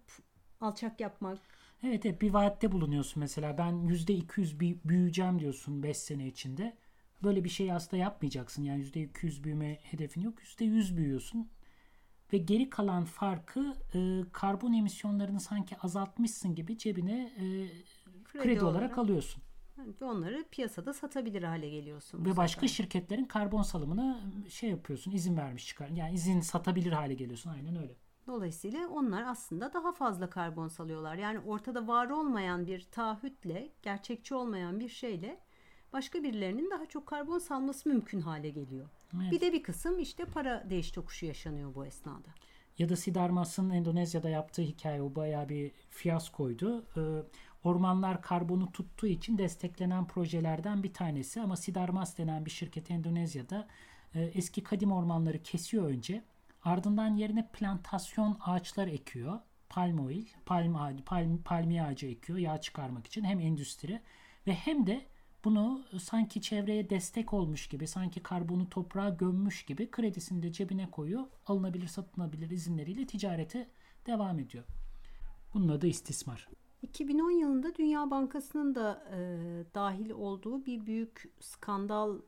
alçak 0.61 1.01
yapmak. 1.01 1.39
Evet, 1.83 2.07
evet 2.07 2.23
bir 2.23 2.31
vaatte 2.31 2.73
bulunuyorsun 2.73 3.21
mesela 3.21 3.59
ben 3.59 3.73
%200 3.73 4.59
büyüyeceğim 4.85 5.39
diyorsun 5.39 5.83
5 5.83 5.97
sene 5.97 6.27
içinde. 6.27 6.77
Böyle 7.23 7.45
bir 7.45 7.49
şey 7.49 7.73
aslında 7.73 7.97
yapmayacaksın. 7.97 8.63
Yani 8.63 8.83
%200 8.83 9.45
büyüme 9.45 9.79
hedefin 9.83 10.21
yok. 10.21 10.39
%100 10.43 10.97
büyüyorsun. 10.97 11.51
Ve 12.33 12.39
geri 12.39 12.71
kalan 12.71 13.05
farkı 13.05 13.75
e, 13.95 14.23
karbon 14.33 14.73
emisyonlarını 14.73 15.41
sanki 15.41 15.77
azaltmışsın 15.79 16.55
gibi 16.55 16.79
cebine 16.79 17.33
e, 17.37 17.69
kredi, 18.25 18.43
kredi 18.43 18.65
olarak, 18.65 18.77
olarak 18.77 18.99
alıyorsun. 18.99 19.43
Yani 19.79 19.93
onları 20.01 20.45
piyasada 20.51 20.95
satabilir 20.95 21.43
hale 21.43 21.69
geliyorsun. 21.69 22.25
Ve 22.25 22.37
başka 22.37 22.61
sefer. 22.61 22.75
şirketlerin 22.75 23.25
karbon 23.25 23.63
salımına 23.63 24.21
şey 24.49 24.71
yapıyorsun, 24.71 25.11
izin 25.13 25.37
vermiş 25.37 25.67
çıkar. 25.67 25.89
Yani 25.89 26.15
izin 26.15 26.41
satabilir 26.41 26.93
hale 26.93 27.15
geliyorsun. 27.15 27.51
Aynen 27.51 27.77
öyle. 27.77 27.95
Dolayısıyla 28.27 28.89
onlar 28.89 29.23
aslında 29.23 29.73
daha 29.73 29.93
fazla 29.93 30.31
karbon 30.31 30.69
salıyorlar. 30.69 31.15
Yani 31.15 31.39
ortada 31.41 31.87
var 31.87 32.11
olmayan 32.11 32.67
bir 32.67 32.87
taahhütle, 32.91 33.69
gerçekçi 33.83 34.35
olmayan 34.35 34.81
bir 34.81 34.89
şeyle 34.89 35.41
başka 35.93 36.23
birilerinin 36.23 36.71
daha 36.71 36.87
çok 36.87 37.07
karbon 37.07 37.39
salması 37.39 37.89
mümkün 37.89 38.21
hale 38.21 38.51
geliyor. 38.51 38.89
Evet. 39.15 39.33
Bir 39.33 39.41
de 39.41 39.53
bir 39.53 39.63
kısım 39.63 39.99
işte 39.99 40.25
para 40.25 40.71
değiş 40.71 40.91
tokuşu 40.91 41.27
yaşanıyor 41.27 41.75
bu 41.75 41.87
esnada. 41.87 42.29
Ya 42.79 42.89
da 42.89 42.97
Sidarmas'ın 42.97 43.71
Endonezya'da 43.71 44.29
yaptığı 44.29 44.63
hikaye 44.63 45.03
o 45.03 45.15
bayağı 45.15 45.49
bir 45.49 45.73
fiyaskoydu. 45.91 46.85
Ee, 46.97 47.01
ormanlar 47.65 48.23
karbonu 48.23 48.73
tuttuğu 48.73 49.07
için 49.07 49.39
desteklenen 49.39 50.07
projelerden 50.07 50.83
bir 50.83 50.95
tanesi 50.95 51.41
ama 51.41 51.57
Sidarmas 51.57 52.19
denen 52.19 52.45
bir 52.45 52.51
şirket 52.51 52.91
Endonezya'da 52.91 53.69
e, 54.15 54.23
eski 54.23 54.63
kadim 54.63 54.93
ormanları 54.93 55.43
kesiyor 55.43 55.85
önce 55.85 56.23
Ardından 56.65 57.17
yerine 57.17 57.49
plantasyon 57.53 58.39
ağaçlar 58.41 58.87
ekiyor. 58.87 59.41
Palm 59.69 60.07
oil, 60.07 60.27
palm 60.47 61.03
palm, 61.07 61.43
palmiye 61.43 61.83
ağacı 61.83 62.07
ekiyor 62.07 62.39
yağ 62.39 62.61
çıkarmak 62.61 63.07
için 63.07 63.25
hem 63.25 63.41
endüstri 63.41 64.03
ve 64.47 64.55
hem 64.55 64.87
de 64.87 65.07
bunu 65.45 65.85
sanki 66.01 66.43
çevreye 66.43 66.91
destek 66.91 67.33
olmuş 67.33 67.69
gibi, 67.69 67.87
sanki 67.87 68.23
karbonu 68.23 68.69
toprağa 68.69 69.09
gömmüş 69.09 69.65
gibi 69.65 69.91
kredisini 69.91 70.43
de 70.43 70.53
cebine 70.53 70.91
koyuyor. 70.91 71.23
Alınabilir, 71.47 71.87
satılabilir 71.87 72.51
izinleriyle 72.51 73.07
ticarete 73.07 73.71
devam 74.07 74.39
ediyor. 74.39 74.65
Bunun 75.55 75.69
adı 75.69 75.87
istismar. 75.87 76.49
2010 76.83 77.31
yılında 77.31 77.75
Dünya 77.75 78.11
Bankası'nın 78.11 78.75
da 78.75 79.05
e, 79.13 79.19
dahil 79.75 80.11
olduğu 80.11 80.67
bir 80.67 80.87
büyük 80.87 81.33
skandal 81.41 82.19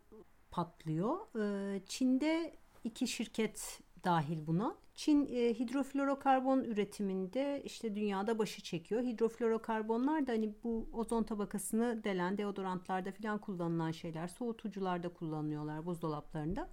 patlıyor. 0.50 1.38
E, 1.40 1.82
Çin'de 1.86 2.56
iki 2.84 3.08
şirket 3.08 3.80
dahil 4.04 4.46
buna. 4.46 4.76
Çin 4.94 5.26
e, 5.26 5.54
hidroflorokarbon 5.54 6.64
üretiminde 6.64 7.62
işte 7.64 7.94
dünyada 7.94 8.38
başı 8.38 8.62
çekiyor. 8.62 9.02
Hidroflorokarbonlar 9.02 10.26
da 10.26 10.32
hani 10.32 10.54
bu 10.64 10.88
ozon 10.92 11.22
tabakasını 11.22 12.04
delen 12.04 12.38
deodorantlarda 12.38 13.12
falan 13.12 13.38
kullanılan 13.38 13.90
şeyler. 13.90 14.28
Soğutucularda 14.28 15.08
kullanılıyorlar 15.08 15.86
buzdolaplarında. 15.86 16.68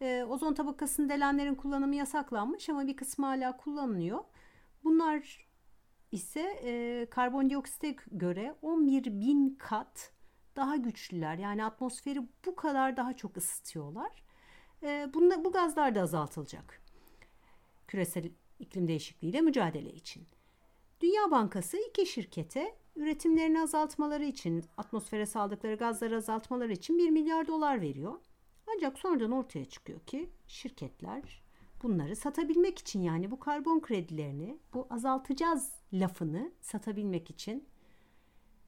E, 0.00 0.24
ozon 0.24 0.54
tabakasını 0.54 1.08
delenlerin 1.08 1.54
kullanımı 1.54 1.94
yasaklanmış 1.94 2.68
ama 2.68 2.86
bir 2.86 2.96
kısmı 2.96 3.26
hala 3.26 3.56
kullanılıyor. 3.56 4.24
Bunlar 4.84 5.48
ise 6.12 6.40
e, 6.40 7.06
karbondioksite 7.10 7.96
göre 8.10 8.54
11 8.62 9.04
bin 9.20 9.56
kat 9.58 10.12
daha 10.56 10.76
güçlüler. 10.76 11.34
Yani 11.38 11.64
atmosferi 11.64 12.28
bu 12.46 12.56
kadar 12.56 12.96
daha 12.96 13.16
çok 13.16 13.36
ısıtıyorlar. 13.36 14.27
E, 14.82 15.10
bunda, 15.14 15.44
bu 15.44 15.52
gazlar 15.52 15.94
da 15.94 16.02
azaltılacak. 16.02 16.82
Küresel 17.88 18.30
iklim 18.58 18.88
değişikliğiyle 18.88 19.40
mücadele 19.40 19.92
için. 19.92 20.26
Dünya 21.00 21.30
Bankası 21.30 21.76
iki 21.88 22.06
şirkete 22.06 22.74
üretimlerini 22.96 23.60
azaltmaları 23.60 24.24
için, 24.24 24.64
atmosfere 24.76 25.26
saldıkları 25.26 25.74
gazları 25.74 26.16
azaltmaları 26.16 26.72
için 26.72 26.98
1 26.98 27.10
milyar 27.10 27.46
dolar 27.46 27.80
veriyor. 27.80 28.14
Ancak 28.76 28.98
sonradan 28.98 29.32
ortaya 29.32 29.64
çıkıyor 29.64 30.00
ki 30.00 30.30
şirketler 30.46 31.42
bunları 31.82 32.16
satabilmek 32.16 32.78
için 32.78 33.00
yani 33.00 33.30
bu 33.30 33.38
karbon 33.38 33.80
kredilerini, 33.80 34.58
bu 34.74 34.86
azaltacağız 34.90 35.72
lafını 35.92 36.52
satabilmek 36.60 37.30
için 37.30 37.68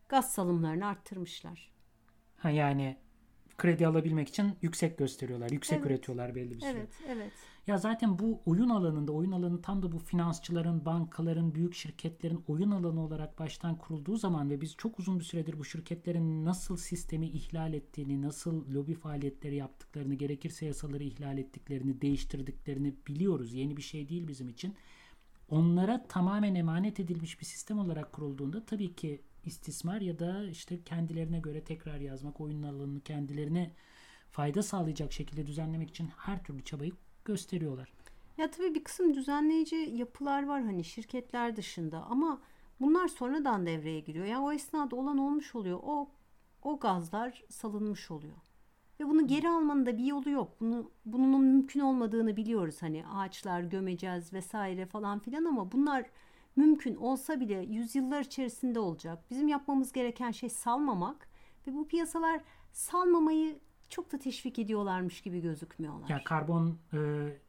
gaz 0.08 0.32
salımlarını 0.32 0.86
arttırmışlar. 0.86 1.72
Ha 2.36 2.50
yani 2.50 2.96
kredi 3.60 3.86
alabilmek 3.86 4.28
için 4.28 4.52
yüksek 4.62 4.98
gösteriyorlar. 4.98 5.50
Yüksek 5.50 5.78
evet. 5.78 5.90
üretiyorlar 5.90 6.34
belli 6.34 6.54
bir 6.54 6.60
süre. 6.60 6.70
Evet, 6.70 6.88
evet. 7.08 7.32
Ya 7.66 7.78
zaten 7.78 8.18
bu 8.18 8.40
oyun 8.46 8.68
alanında, 8.68 9.12
oyun 9.12 9.32
alanı 9.32 9.62
tam 9.62 9.82
da 9.82 9.92
bu 9.92 9.98
finansçıların, 9.98 10.84
bankaların, 10.84 11.54
büyük 11.54 11.74
şirketlerin 11.74 12.44
oyun 12.48 12.70
alanı 12.70 13.04
olarak 13.04 13.38
baştan 13.38 13.78
kurulduğu 13.78 14.16
zaman 14.16 14.50
ve 14.50 14.60
biz 14.60 14.76
çok 14.76 14.98
uzun 14.98 15.18
bir 15.18 15.24
süredir 15.24 15.58
bu 15.58 15.64
şirketlerin 15.64 16.44
nasıl 16.44 16.76
sistemi 16.76 17.28
ihlal 17.28 17.74
ettiğini, 17.74 18.22
nasıl 18.22 18.74
lobi 18.74 18.94
faaliyetleri 18.94 19.56
yaptıklarını, 19.56 20.14
gerekirse 20.14 20.66
yasaları 20.66 21.02
ihlal 21.02 21.38
ettiklerini, 21.38 22.00
değiştirdiklerini 22.00 22.94
biliyoruz. 23.06 23.52
Yeni 23.52 23.76
bir 23.76 23.82
şey 23.82 24.08
değil 24.08 24.28
bizim 24.28 24.48
için. 24.48 24.74
Onlara 25.48 26.06
tamamen 26.08 26.54
emanet 26.54 27.00
edilmiş 27.00 27.40
bir 27.40 27.46
sistem 27.46 27.78
olarak 27.78 28.12
kurulduğunda 28.12 28.64
tabii 28.66 28.94
ki 28.94 29.22
istismar 29.44 30.00
ya 30.00 30.18
da 30.18 30.44
işte 30.44 30.82
kendilerine 30.84 31.38
göre 31.40 31.64
tekrar 31.64 32.00
yazmak, 32.00 32.40
oyun 32.40 32.62
alanını 32.62 33.00
kendilerine 33.00 33.70
fayda 34.30 34.62
sağlayacak 34.62 35.12
şekilde 35.12 35.46
düzenlemek 35.46 35.90
için 35.90 36.08
her 36.16 36.44
türlü 36.44 36.64
çabayı 36.64 36.92
gösteriyorlar. 37.24 37.92
Ya 38.38 38.50
tabii 38.50 38.74
bir 38.74 38.84
kısım 38.84 39.14
düzenleyici 39.14 39.76
yapılar 39.76 40.46
var 40.46 40.62
hani 40.62 40.84
şirketler 40.84 41.56
dışında 41.56 42.02
ama 42.02 42.40
bunlar 42.80 43.08
sonradan 43.08 43.66
devreye 43.66 44.00
giriyor. 44.00 44.26
Yani 44.26 44.44
o 44.44 44.52
esnada 44.52 44.96
olan 44.96 45.18
olmuş 45.18 45.54
oluyor. 45.54 45.80
O 45.82 46.08
o 46.62 46.78
gazlar 46.78 47.42
salınmış 47.48 48.10
oluyor. 48.10 48.36
Ve 49.00 49.08
bunu 49.08 49.26
geri 49.26 49.48
almanın 49.48 49.86
da 49.86 49.98
bir 49.98 50.04
yolu 50.04 50.30
yok. 50.30 50.60
Bunu 50.60 50.90
bunun 51.04 51.44
mümkün 51.44 51.80
olmadığını 51.80 52.36
biliyoruz. 52.36 52.76
Hani 52.80 53.06
ağaçlar 53.06 53.60
gömeceğiz 53.60 54.32
vesaire 54.32 54.86
falan 54.86 55.18
filan 55.18 55.44
ama 55.44 55.72
bunlar 55.72 56.06
mümkün 56.56 56.94
olsa 56.94 57.40
bile 57.40 57.54
yüzyıllar 57.54 58.20
içerisinde 58.20 58.78
olacak. 58.78 59.24
Bizim 59.30 59.48
yapmamız 59.48 59.92
gereken 59.92 60.30
şey 60.30 60.48
salmamak 60.48 61.28
ve 61.66 61.74
bu 61.74 61.88
piyasalar 61.88 62.40
salmamayı 62.72 63.58
çok 63.90 64.12
da 64.12 64.18
teşvik 64.18 64.58
ediyorlarmış 64.58 65.20
gibi 65.20 65.40
gözükmüyorlar. 65.40 66.08
Ya 66.08 66.24
karbon 66.24 66.78
e, 66.92 66.98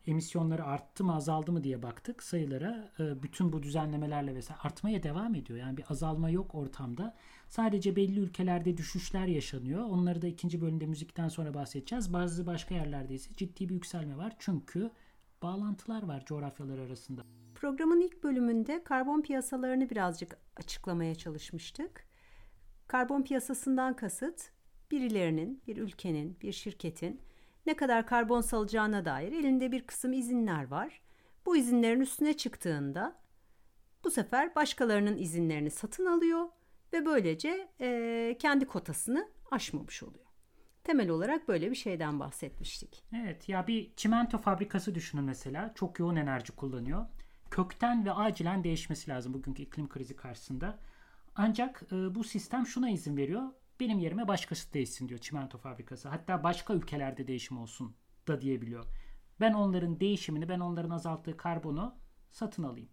emisyonları 0.07 0.63
arttı 0.63 1.03
mı 1.03 1.15
azaldı 1.15 1.51
mı 1.51 1.63
diye 1.63 1.83
baktık 1.83 2.23
sayılara. 2.23 2.91
E, 2.99 3.23
bütün 3.23 3.53
bu 3.53 3.63
düzenlemelerle 3.63 4.35
vesaire 4.35 4.61
artmaya 4.63 5.03
devam 5.03 5.35
ediyor. 5.35 5.59
Yani 5.59 5.77
bir 5.77 5.85
azalma 5.89 6.29
yok 6.29 6.55
ortamda. 6.55 7.15
Sadece 7.47 7.95
belli 7.95 8.19
ülkelerde 8.19 8.77
düşüşler 8.77 9.27
yaşanıyor. 9.27 9.83
Onları 9.83 10.21
da 10.21 10.27
ikinci 10.27 10.61
bölümde 10.61 10.85
müzikten 10.85 11.27
sonra 11.27 11.53
bahsedeceğiz. 11.53 12.13
Bazı 12.13 12.45
başka 12.45 12.75
yerlerde 12.75 13.13
ise 13.13 13.35
ciddi 13.35 13.69
bir 13.69 13.73
yükselme 13.73 14.17
var. 14.17 14.35
Çünkü 14.39 14.91
bağlantılar 15.41 16.03
var 16.03 16.25
coğrafyalar 16.25 16.77
arasında. 16.79 17.21
Programın 17.55 18.01
ilk 18.01 18.23
bölümünde 18.23 18.83
karbon 18.83 19.21
piyasalarını 19.21 19.89
birazcık 19.89 20.37
açıklamaya 20.55 21.15
çalışmıştık. 21.15 22.05
Karbon 22.87 23.23
piyasasından 23.23 23.95
kasıt 23.95 24.49
birilerinin, 24.91 25.63
bir 25.67 25.77
ülkenin, 25.77 26.37
bir 26.41 26.51
şirketin 26.51 27.21
ne 27.65 27.75
kadar 27.75 28.07
karbon 28.07 28.41
salacağına 28.41 29.05
dair 29.05 29.31
elinde 29.31 29.71
bir 29.71 29.87
kısım 29.87 30.13
izinler 30.13 30.67
var. 30.67 31.01
Bu 31.45 31.57
izinlerin 31.57 31.99
üstüne 31.99 32.37
çıktığında 32.37 33.21
bu 34.03 34.11
sefer 34.11 34.55
başkalarının 34.55 35.17
izinlerini 35.17 35.71
satın 35.71 36.05
alıyor 36.05 36.45
ve 36.93 37.05
böylece 37.05 37.67
e, 37.81 38.37
kendi 38.39 38.65
kotasını 38.65 39.29
aşmamış 39.51 40.03
oluyor. 40.03 40.30
Temel 40.83 41.09
olarak 41.09 41.47
böyle 41.47 41.71
bir 41.71 41.75
şeyden 41.75 42.19
bahsetmiştik. 42.19 43.03
Evet 43.15 43.49
ya 43.49 43.67
bir 43.67 43.95
çimento 43.95 44.37
fabrikası 44.37 44.95
düşünün 44.95 45.23
mesela. 45.23 45.71
Çok 45.75 45.99
yoğun 45.99 46.15
enerji 46.15 46.51
kullanıyor. 46.51 47.05
Kökten 47.51 48.05
ve 48.05 48.11
acilen 48.11 48.63
değişmesi 48.63 49.11
lazım 49.11 49.33
bugünkü 49.33 49.63
iklim 49.63 49.89
krizi 49.89 50.15
karşısında. 50.15 50.79
Ancak 51.35 51.83
e, 51.91 52.15
bu 52.15 52.23
sistem 52.23 52.65
şuna 52.65 52.89
izin 52.89 53.17
veriyor. 53.17 53.43
Benim 53.79 53.99
yerime 53.99 54.27
başkası 54.27 54.73
değişsin 54.73 55.09
diyor 55.09 55.19
çimento 55.19 55.57
fabrikası. 55.57 56.09
Hatta 56.09 56.43
başka 56.43 56.73
ülkelerde 56.73 57.27
değişim 57.27 57.57
olsun 57.57 57.95
da 58.27 58.41
diyebiliyor. 58.41 58.85
Ben 59.39 59.53
onların 59.53 59.99
değişimini, 59.99 60.49
ben 60.49 60.59
onların 60.59 60.89
azalttığı 60.89 61.37
karbonu 61.37 61.95
satın 62.29 62.63
alayım. 62.63 62.89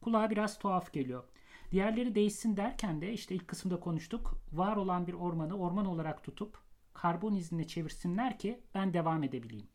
Kulağa 0.00 0.30
biraz 0.30 0.58
tuhaf 0.58 0.92
geliyor. 0.92 1.24
Diğerleri 1.70 2.14
değişsin 2.14 2.56
derken 2.56 3.00
de 3.00 3.12
işte 3.12 3.34
ilk 3.34 3.48
kısımda 3.48 3.80
konuştuk. 3.80 4.34
Var 4.52 4.76
olan 4.76 5.06
bir 5.06 5.14
ormanı 5.14 5.58
orman 5.58 5.86
olarak 5.86 6.24
tutup 6.24 6.63
karbon 6.94 7.34
iznine 7.34 7.66
çevirsinler 7.66 8.38
ki 8.38 8.60
ben 8.74 8.94
devam 8.94 9.22
edebileyim. 9.22 9.68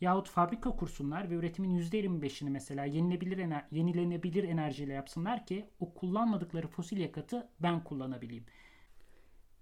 Yahut 0.00 0.28
fabrika 0.28 0.70
kursunlar 0.76 1.30
ve 1.30 1.34
üretimin 1.34 1.78
%25'ini 1.78 2.50
mesela 2.50 2.84
yenilebilir, 2.84 3.38
ener 3.38 3.66
yenilenebilir 3.70 4.44
enerjiyle 4.44 4.92
yapsınlar 4.92 5.46
ki 5.46 5.66
o 5.80 5.94
kullanmadıkları 5.94 6.68
fosil 6.68 6.98
yakıtı 6.98 7.48
ben 7.60 7.84
kullanabileyim. 7.84 8.44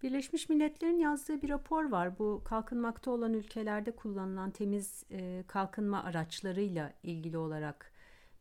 Birleşmiş 0.03 0.49
Milletler'in 0.49 0.99
yazdığı 0.99 1.43
bir 1.43 1.49
rapor 1.49 1.91
var. 1.91 2.19
Bu 2.19 2.43
kalkınmakta 2.45 3.11
olan 3.11 3.35
ülkelerde 3.35 3.97
kullanılan 3.97 4.51
temiz 4.51 5.05
e, 5.11 5.45
kalkınma 5.47 6.05
araçlarıyla 6.05 6.93
ilgili 7.03 7.39
olarak 7.39 7.93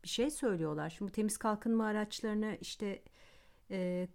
bir 0.04 0.08
şey 0.08 0.30
söylüyorlar. 0.30 0.90
Şimdi 0.90 1.08
bu 1.08 1.12
temiz 1.12 1.38
kalkınma 1.38 1.86
araçlarını 1.86 2.58
işte 2.60 3.02
e, 3.70 4.08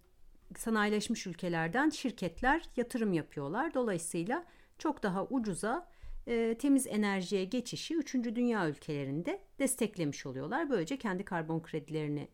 sanayileşmiş 0.56 1.26
ülkelerden 1.26 1.90
şirketler 1.90 2.62
yatırım 2.76 3.12
yapıyorlar. 3.12 3.74
Dolayısıyla 3.74 4.44
çok 4.78 5.02
daha 5.02 5.26
ucuza 5.26 5.88
e, 6.26 6.58
temiz 6.58 6.86
enerjiye 6.86 7.44
geçişi 7.44 7.96
3. 7.96 8.14
dünya 8.14 8.68
ülkelerinde 8.68 9.42
desteklemiş 9.58 10.26
oluyorlar. 10.26 10.70
Böylece 10.70 10.98
kendi 10.98 11.24
karbon 11.24 11.60
kredilerini 11.62 12.28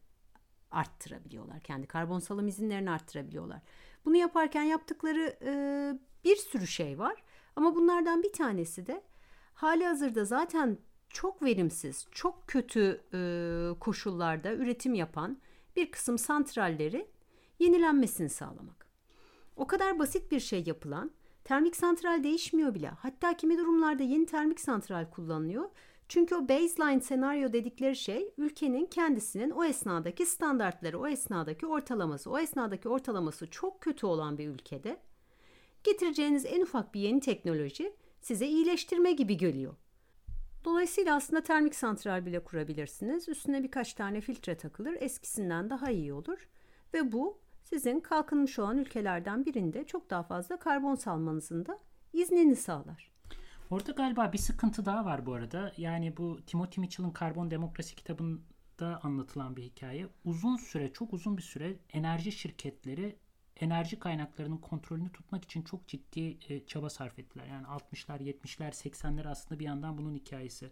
arttırabiliyorlar. 0.71 1.61
Kendi 1.61 1.87
karbon 1.87 2.19
salım 2.19 2.49
izinlerini 2.49 2.90
arttırabiliyorlar. 2.90 3.61
Bunu 4.04 4.16
yaparken 4.16 4.62
yaptıkları 4.62 5.37
e, 5.42 5.52
bir 6.25 6.37
sürü 6.37 6.66
şey 6.66 6.99
var. 6.99 7.23
Ama 7.57 7.75
bunlardan 7.75 8.23
bir 8.23 8.33
tanesi 8.33 8.87
de 8.87 9.02
hali 9.54 9.87
hazırda 9.87 10.25
zaten 10.25 10.78
çok 11.09 11.42
verimsiz, 11.42 12.07
çok 12.11 12.49
kötü 12.49 13.00
e, 13.14 13.21
koşullarda 13.81 14.52
üretim 14.52 14.95
yapan 14.95 15.38
bir 15.76 15.90
kısım 15.90 16.19
santralleri 16.19 17.07
yenilenmesini 17.62 18.28
sağlamak. 18.28 18.87
O 19.57 19.66
kadar 19.66 19.99
basit 19.99 20.33
bir 20.33 20.40
şey 20.40 20.64
yapılan, 20.66 21.11
termik 21.45 21.76
santral 21.76 22.25
değişmiyor 22.25 22.75
bile. 22.75 22.88
Hatta 22.88 23.37
kimi 23.37 23.59
durumlarda 23.59 24.02
yeni 24.02 24.26
termik 24.26 24.61
santral 24.61 25.11
kullanılıyor. 25.11 25.71
Çünkü 26.09 26.35
o 26.35 26.49
baseline 26.49 27.00
senaryo 27.00 27.52
dedikleri 27.52 27.97
şey 27.97 28.35
ülkenin 28.38 28.87
kendisinin 28.87 29.50
o 29.50 29.64
esnadaki 29.64 30.26
standartları, 30.26 30.99
o 30.99 31.07
esnadaki 31.07 31.66
ortalaması, 31.66 32.31
o 32.31 32.38
esnadaki 32.38 32.88
ortalaması 32.88 33.50
çok 33.50 33.81
kötü 33.81 34.07
olan 34.07 34.38
bir 34.38 34.49
ülkede 34.49 34.97
getireceğiniz 35.85 36.45
en 36.47 36.61
ufak 36.61 36.95
bir 36.95 37.00
yeni 37.00 37.21
teknoloji 37.21 37.92
size 38.21 38.47
iyileştirme 38.47 39.12
gibi 39.12 39.37
geliyor. 39.37 39.75
Dolayısıyla 40.64 41.16
aslında 41.16 41.42
termik 41.42 41.75
santral 41.75 42.26
bile 42.26 42.45
kurabilirsiniz. 42.45 43.28
Üstüne 43.28 43.62
birkaç 43.62 43.95
tane 43.95 44.21
filtre 44.21 44.57
takılır, 44.57 44.97
eskisinden 45.00 45.71
daha 45.71 45.90
iyi 45.90 46.12
olur 46.12 46.49
ve 46.95 47.12
bu 47.12 47.38
sizin 47.64 48.00
kalkınmış 48.00 48.59
olan 48.59 48.78
ülkelerden 48.78 49.47
birinde 49.47 49.85
çok 49.85 50.11
daha 50.11 50.23
fazla 50.23 50.59
karbon 50.59 50.95
salmanızın 50.95 51.66
da 51.66 51.78
iznini 52.12 52.57
sağlar. 52.57 53.12
Orada 53.71 53.92
galiba 53.92 54.33
bir 54.33 54.38
sıkıntı 54.38 54.85
daha 54.85 55.04
var 55.04 55.26
bu 55.26 55.35
arada. 55.35 55.73
Yani 55.76 56.16
bu 56.16 56.40
Timothy 56.47 56.81
Mitchell'ın 56.81 57.11
Karbon 57.11 57.50
Demokrasi 57.50 57.97
kitabında 57.97 59.00
anlatılan 59.02 59.57
bir 59.57 59.62
hikaye. 59.62 60.09
Uzun 60.25 60.57
süre, 60.57 60.92
çok 60.92 61.12
uzun 61.12 61.37
bir 61.37 61.42
süre 61.42 61.76
enerji 61.92 62.33
şirketleri 62.33 63.16
enerji 63.57 63.99
kaynaklarının 63.99 64.57
kontrolünü 64.57 65.12
tutmak 65.12 65.45
için 65.45 65.62
çok 65.62 65.88
ciddi 65.88 66.38
e, 66.49 66.66
çaba 66.66 66.90
sarf 66.90 67.19
ettiler. 67.19 67.47
Yani 67.47 67.66
60'lar, 67.66 68.19
70'ler, 68.19 68.71
80'ler 68.71 69.28
aslında 69.28 69.61
bir 69.61 69.64
yandan 69.64 69.99
bunun 69.99 70.14
hikayesi. 70.14 70.71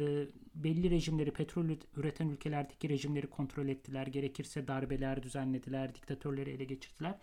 E, 0.00 0.26
belli 0.54 0.90
rejimleri, 0.90 1.32
petrol 1.32 1.68
üreten 1.96 2.28
ülkelerdeki 2.28 2.88
rejimleri 2.88 3.26
kontrol 3.26 3.68
ettiler. 3.68 4.06
Gerekirse 4.06 4.68
darbeler 4.68 5.22
düzenlediler, 5.22 5.94
diktatörleri 5.94 6.50
ele 6.50 6.64
geçirdiler. 6.64 7.18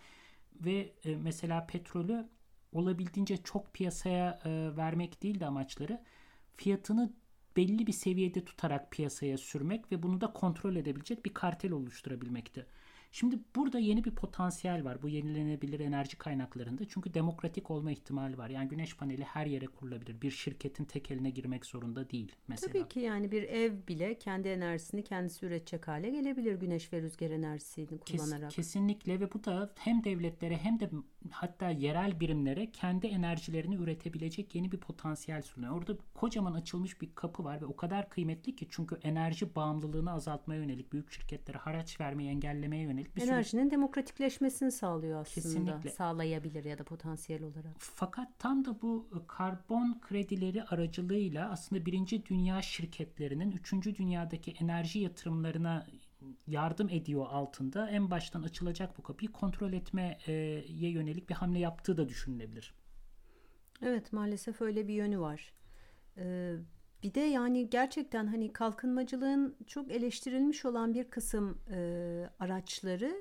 Ve 0.60 0.92
e, 1.04 1.16
mesela 1.16 1.66
petrolü 1.66 2.28
olabildiğince 2.72 3.36
çok 3.36 3.74
piyasaya 3.74 4.40
e, 4.44 4.76
vermek 4.76 5.22
değil 5.22 5.40
de 5.40 5.46
amaçları 5.46 6.02
fiyatını 6.56 7.12
belli 7.56 7.86
bir 7.86 7.92
seviyede 7.92 8.44
tutarak 8.44 8.90
piyasaya 8.90 9.38
sürmek 9.38 9.92
ve 9.92 10.02
bunu 10.02 10.20
da 10.20 10.32
kontrol 10.32 10.76
edebilecek 10.76 11.24
bir 11.24 11.34
kartel 11.34 11.72
oluşturabilmekti. 11.72 12.66
Şimdi 13.12 13.38
burada 13.56 13.78
yeni 13.78 14.04
bir 14.04 14.10
potansiyel 14.10 14.84
var 14.84 15.02
bu 15.02 15.08
yenilenebilir 15.08 15.80
enerji 15.80 16.18
kaynaklarında. 16.18 16.88
Çünkü 16.88 17.14
demokratik 17.14 17.70
olma 17.70 17.90
ihtimali 17.90 18.38
var. 18.38 18.50
Yani 18.50 18.68
güneş 18.68 18.96
paneli 18.96 19.24
her 19.24 19.46
yere 19.46 19.66
kurulabilir. 19.66 20.20
Bir 20.22 20.30
şirketin 20.30 20.84
tek 20.84 21.10
eline 21.10 21.30
girmek 21.30 21.66
zorunda 21.66 22.10
değil 22.10 22.32
mesela. 22.48 22.72
Tabii 22.72 22.88
ki 22.88 23.00
yani 23.00 23.30
bir 23.32 23.42
ev 23.42 23.72
bile 23.88 24.18
kendi 24.18 24.48
enerjisini 24.48 25.04
kendisi 25.04 25.46
üretecek 25.46 25.88
hale 25.88 26.10
gelebilir 26.10 26.54
güneş 26.54 26.92
ve 26.92 27.02
rüzgar 27.02 27.30
enerjisini 27.30 27.86
kullanarak. 27.86 28.50
Kes, 28.50 28.56
kesinlikle 28.56 29.20
ve 29.20 29.32
bu 29.32 29.44
da 29.44 29.72
hem 29.78 30.04
devletlere 30.04 30.56
hem 30.56 30.80
de 30.80 30.90
hatta 31.30 31.70
yerel 31.70 32.20
birimlere 32.20 32.70
kendi 32.72 33.06
enerjilerini 33.06 33.74
üretebilecek 33.74 34.54
yeni 34.54 34.72
bir 34.72 34.78
potansiyel 34.78 35.42
sunuyor. 35.42 35.72
Orada 35.72 35.96
kocaman 36.14 36.52
açılmış 36.52 37.00
bir 37.00 37.14
kapı 37.14 37.44
var 37.44 37.60
ve 37.60 37.66
o 37.66 37.76
kadar 37.76 38.08
kıymetli 38.10 38.56
ki 38.56 38.66
çünkü 38.70 38.98
enerji 39.02 39.54
bağımlılığını 39.54 40.12
azaltmaya 40.12 40.60
yönelik 40.60 40.92
büyük 40.92 41.12
şirketlere 41.12 41.58
haraç 41.58 42.00
vermeyi 42.00 42.30
engellemeye 42.30 42.82
yönelik 42.82 42.97
yönelik 42.98 43.16
bir 43.16 43.22
Enerjinin 43.22 43.62
sürü... 43.62 43.70
demokratikleşmesini 43.70 44.72
sağlıyor 44.72 45.20
aslında. 45.20 45.34
Kesinlikle. 45.34 45.90
Sağlayabilir 45.90 46.64
ya 46.64 46.78
da 46.78 46.84
potansiyel 46.84 47.42
olarak. 47.42 47.74
Fakat 47.78 48.38
tam 48.38 48.64
da 48.64 48.82
bu 48.82 49.08
karbon 49.26 50.00
kredileri 50.00 50.64
aracılığıyla 50.64 51.50
aslında 51.50 51.86
birinci 51.86 52.26
dünya 52.26 52.62
şirketlerinin 52.62 53.50
üçüncü 53.50 53.96
dünyadaki 53.96 54.50
enerji 54.50 54.98
yatırımlarına 54.98 55.86
yardım 56.46 56.88
ediyor 56.88 57.26
altında 57.30 57.90
en 57.90 58.10
baştan 58.10 58.42
açılacak 58.42 58.98
bu 58.98 59.02
kapıyı 59.02 59.32
kontrol 59.32 59.72
etmeye 59.72 60.18
yönelik 60.68 61.28
bir 61.28 61.34
hamle 61.34 61.58
yaptığı 61.58 61.96
da 61.96 62.08
düşünülebilir. 62.08 62.74
Evet 63.82 64.12
maalesef 64.12 64.60
öyle 64.60 64.88
bir 64.88 64.94
yönü 64.94 65.20
var. 65.20 65.52
Ee, 66.16 66.54
bir 67.02 67.14
de 67.14 67.20
yani 67.20 67.70
gerçekten 67.70 68.26
hani 68.26 68.52
kalkınmacılığın 68.52 69.56
çok 69.66 69.90
eleştirilmiş 69.90 70.64
olan 70.64 70.94
bir 70.94 71.04
kısım 71.04 71.58
e, 71.70 71.78
araçları 72.40 73.16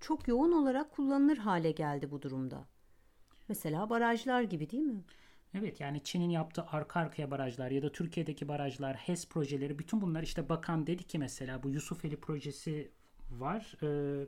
çok 0.00 0.28
yoğun 0.28 0.52
olarak 0.52 0.92
kullanılır 0.92 1.36
hale 1.36 1.70
geldi 1.72 2.10
bu 2.10 2.22
durumda. 2.22 2.64
Mesela 3.48 3.90
barajlar 3.90 4.42
gibi 4.42 4.70
değil 4.70 4.82
mi? 4.82 5.04
Evet 5.54 5.80
yani 5.80 6.00
Çin'in 6.04 6.30
yaptığı 6.30 6.66
arka 6.66 7.00
arkaya 7.00 7.30
barajlar 7.30 7.70
ya 7.70 7.82
da 7.82 7.92
Türkiye'deki 7.92 8.48
barajlar, 8.48 8.96
HES 8.96 9.28
projeleri 9.28 9.78
bütün 9.78 10.00
bunlar 10.00 10.22
işte 10.22 10.48
bakan 10.48 10.86
dedi 10.86 11.04
ki 11.04 11.18
mesela 11.18 11.62
bu 11.62 11.70
Yusufeli 11.70 12.16
projesi 12.16 12.90
var. 13.30 13.74
Ee, 13.82 14.26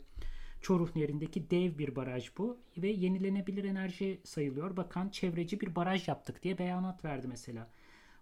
Çoruh 0.62 0.97
Nehri'ndeki 0.97 1.51
dev 1.51 1.79
bir 1.79 1.97
baraj 1.97 2.31
bu 2.39 2.59
ve 2.77 2.89
yenilenebilir 2.89 3.65
enerji 3.65 4.21
sayılıyor. 4.25 4.77
Bakan 4.77 5.09
çevreci 5.09 5.61
bir 5.61 5.75
baraj 5.75 6.09
yaptık 6.09 6.43
diye 6.43 6.59
beyanat 6.59 7.05
verdi 7.05 7.29
mesela. 7.29 7.69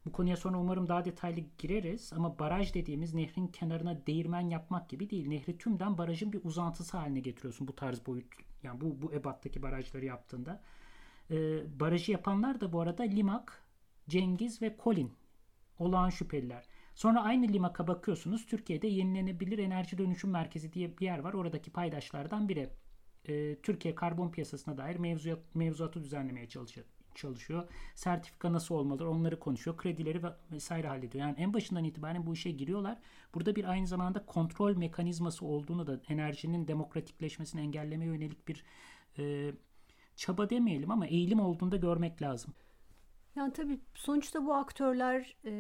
Bu 0.07 0.13
konuya 0.13 0.37
sonra 0.37 0.59
umarım 0.59 0.89
daha 0.89 1.05
detaylı 1.05 1.41
gireriz 1.59 2.13
ama 2.13 2.39
baraj 2.39 2.75
dediğimiz 2.75 3.15
nehrin 3.15 3.47
kenarına 3.47 4.07
değirmen 4.07 4.49
yapmak 4.49 4.89
gibi 4.89 5.11
değil. 5.11 5.29
Nehri 5.29 5.59
tümden 5.59 5.99
barajın 5.99 6.33
bir 6.33 6.41
uzantısı 6.45 6.97
haline 6.97 7.21
getiriyorsun 7.21 7.69
bu 7.69 7.77
tarz 7.77 8.07
boyut. 8.07 8.27
Yani 8.63 8.81
bu, 8.81 9.03
bu 9.03 9.13
ebattaki 9.13 9.63
barajları 9.63 10.05
yaptığında. 10.05 10.63
Ee, 11.31 11.81
barajı 11.81 12.13
yapanlar 12.13 12.61
da 12.61 12.73
bu 12.73 12.81
arada 12.81 13.03
Limak, 13.03 13.65
Cengiz 14.09 14.63
ve 14.63 14.77
Colin. 14.85 15.13
Olağan 15.79 16.11
şüpheliler. 16.11 16.65
Sonra 16.95 17.23
aynı 17.23 17.49
Limak'a 17.49 17.87
bakıyorsunuz. 17.87 18.47
Türkiye'de 18.47 18.87
yenilenebilir 18.87 19.59
enerji 19.59 19.99
dönüşüm 19.99 20.31
merkezi 20.31 20.73
diye 20.73 20.99
bir 20.99 21.05
yer 21.05 21.19
var. 21.19 21.35
Oradaki 21.35 21.71
paydaşlardan 21.71 22.49
biri. 22.49 22.71
Ee, 23.29 23.57
Türkiye 23.63 23.95
karbon 23.95 24.31
piyasasına 24.31 24.77
dair 24.77 24.97
mevzuat, 24.97 25.55
mevzuatı 25.55 26.05
düzenlemeye 26.05 26.49
çalışıyor 26.49 26.87
çalışıyor. 27.17 27.69
Sertifika 27.95 28.53
nasıl 28.53 28.75
olmalı 28.75 29.11
onları 29.11 29.41
konuşuyor. 29.41 29.77
Kredileri 29.77 30.23
vesaire 30.53 30.89
hallediyor. 30.89 31.27
Yani 31.27 31.35
en 31.39 31.55
başından 31.55 31.85
itibaren 31.85 32.27
bu 32.27 32.35
işe 32.35 32.51
giriyorlar. 32.51 32.99
Burada 33.35 33.57
bir 33.57 33.65
aynı 33.65 33.87
zamanda 33.87 34.27
kontrol 34.27 34.77
mekanizması 34.77 35.47
olduğunu 35.47 35.87
da 35.87 36.01
enerjinin 36.09 36.69
demokratikleşmesini 36.69 37.61
engellemeye 37.61 38.11
yönelik 38.11 38.49
bir 38.49 38.65
e, 39.19 39.53
çaba 40.17 40.51
demeyelim 40.51 40.91
ama 40.91 41.07
eğilim 41.07 41.41
olduğunu 41.41 41.73
da 41.73 41.77
görmek 41.77 42.23
lazım. 42.23 42.55
Yani 43.37 43.53
tabii 43.53 43.81
sonuçta 43.95 44.47
bu 44.47 44.55
aktörler 44.55 45.37
e, 45.45 45.53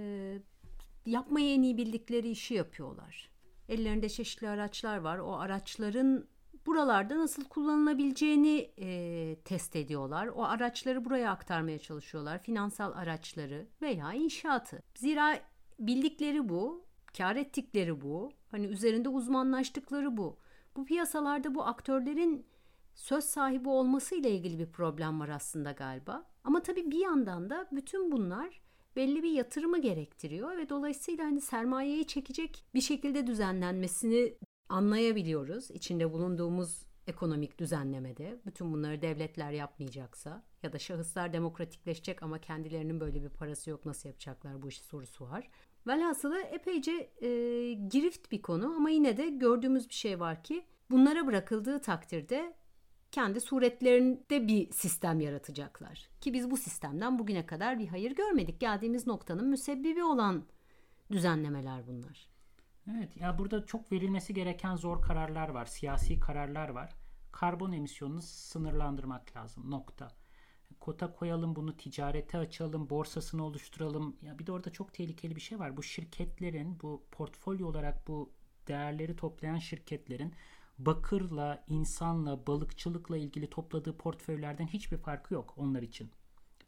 yapmayı 1.06 1.54
en 1.54 1.62
iyi 1.62 1.76
bildikleri 1.76 2.30
işi 2.30 2.54
yapıyorlar. 2.54 3.30
Ellerinde 3.68 4.08
çeşitli 4.08 4.48
araçlar 4.48 4.98
var. 4.98 5.18
O 5.18 5.38
araçların 5.38 6.26
buralarda 6.66 7.18
nasıl 7.18 7.44
kullanılabileceğini 7.44 8.70
e, 8.78 9.36
test 9.44 9.76
ediyorlar. 9.76 10.26
O 10.26 10.44
araçları 10.44 11.04
buraya 11.04 11.30
aktarmaya 11.30 11.78
çalışıyorlar. 11.78 12.42
Finansal 12.42 12.92
araçları 12.92 13.66
veya 13.82 14.12
inşaatı. 14.12 14.82
Zira 14.94 15.40
bildikleri 15.78 16.48
bu, 16.48 16.84
kar 17.18 17.36
ettikleri 17.36 18.00
bu, 18.00 18.32
hani 18.50 18.66
üzerinde 18.66 19.08
uzmanlaştıkları 19.08 20.16
bu. 20.16 20.38
Bu 20.76 20.84
piyasalarda 20.84 21.54
bu 21.54 21.64
aktörlerin 21.64 22.46
söz 22.94 23.24
sahibi 23.24 23.68
olması 23.68 24.14
ile 24.14 24.30
ilgili 24.30 24.58
bir 24.58 24.72
problem 24.72 25.20
var 25.20 25.28
aslında 25.28 25.72
galiba. 25.72 26.24
Ama 26.44 26.62
tabii 26.62 26.90
bir 26.90 26.98
yandan 26.98 27.50
da 27.50 27.68
bütün 27.72 28.12
bunlar 28.12 28.60
belli 28.96 29.22
bir 29.22 29.30
yatırımı 29.30 29.80
gerektiriyor 29.80 30.56
ve 30.56 30.68
dolayısıyla 30.68 31.24
hani 31.24 31.40
sermayeyi 31.40 32.06
çekecek 32.06 32.64
bir 32.74 32.80
şekilde 32.80 33.26
düzenlenmesini 33.26 34.34
anlayabiliyoruz. 34.70 35.70
İçinde 35.70 36.12
bulunduğumuz 36.12 36.82
ekonomik 37.06 37.58
düzenlemede 37.58 38.40
bütün 38.46 38.72
bunları 38.72 39.02
devletler 39.02 39.50
yapmayacaksa 39.50 40.42
ya 40.62 40.72
da 40.72 40.78
şahıslar 40.78 41.32
demokratikleşecek 41.32 42.22
ama 42.22 42.38
kendilerinin 42.38 43.00
böyle 43.00 43.22
bir 43.22 43.28
parası 43.28 43.70
yok 43.70 43.86
nasıl 43.86 44.08
yapacaklar 44.08 44.62
bu 44.62 44.68
işi 44.68 44.82
sorusu 44.82 45.24
var. 45.24 45.50
Velhasılı 45.86 46.38
epeyce 46.38 47.10
e, 47.20 47.28
girift 47.72 48.32
bir 48.32 48.42
konu 48.42 48.74
ama 48.76 48.90
yine 48.90 49.16
de 49.16 49.28
gördüğümüz 49.28 49.88
bir 49.88 49.94
şey 49.94 50.20
var 50.20 50.42
ki 50.42 50.64
bunlara 50.90 51.26
bırakıldığı 51.26 51.80
takdirde 51.80 52.54
kendi 53.12 53.40
suretlerinde 53.40 54.48
bir 54.48 54.72
sistem 54.72 55.20
yaratacaklar. 55.20 56.08
Ki 56.20 56.32
biz 56.32 56.50
bu 56.50 56.56
sistemden 56.56 57.18
bugüne 57.18 57.46
kadar 57.46 57.78
bir 57.78 57.88
hayır 57.88 58.14
görmedik. 58.14 58.60
Geldiğimiz 58.60 59.06
noktanın 59.06 59.48
müsebbibi 59.48 60.04
olan 60.04 60.44
düzenlemeler 61.12 61.86
bunlar. 61.86 62.29
Evet 62.96 63.16
ya 63.16 63.38
burada 63.38 63.66
çok 63.66 63.92
verilmesi 63.92 64.34
gereken 64.34 64.76
zor 64.76 65.02
kararlar 65.02 65.48
var. 65.48 65.66
Siyasi 65.66 66.20
kararlar 66.20 66.68
var. 66.68 66.94
Karbon 67.32 67.72
emisyonunu 67.72 68.22
sınırlandırmak 68.22 69.36
lazım. 69.36 69.70
Nokta. 69.70 70.08
Kota 70.80 71.12
koyalım 71.12 71.56
bunu 71.56 71.76
ticarete 71.76 72.38
açalım, 72.38 72.90
borsasını 72.90 73.44
oluşturalım. 73.44 74.16
Ya 74.22 74.38
bir 74.38 74.46
de 74.46 74.52
orada 74.52 74.70
çok 74.70 74.92
tehlikeli 74.94 75.36
bir 75.36 75.40
şey 75.40 75.58
var. 75.58 75.76
Bu 75.76 75.82
şirketlerin 75.82 76.80
bu 76.82 77.04
portfolyo 77.10 77.68
olarak 77.68 78.08
bu 78.08 78.32
değerleri 78.68 79.16
toplayan 79.16 79.58
şirketlerin 79.58 80.34
bakırla, 80.78 81.64
insanla, 81.68 82.46
balıkçılıkla 82.46 83.16
ilgili 83.16 83.50
topladığı 83.50 83.96
portföylerden 83.96 84.66
hiçbir 84.66 84.96
farkı 84.96 85.34
yok 85.34 85.54
onlar 85.56 85.82
için. 85.82 86.10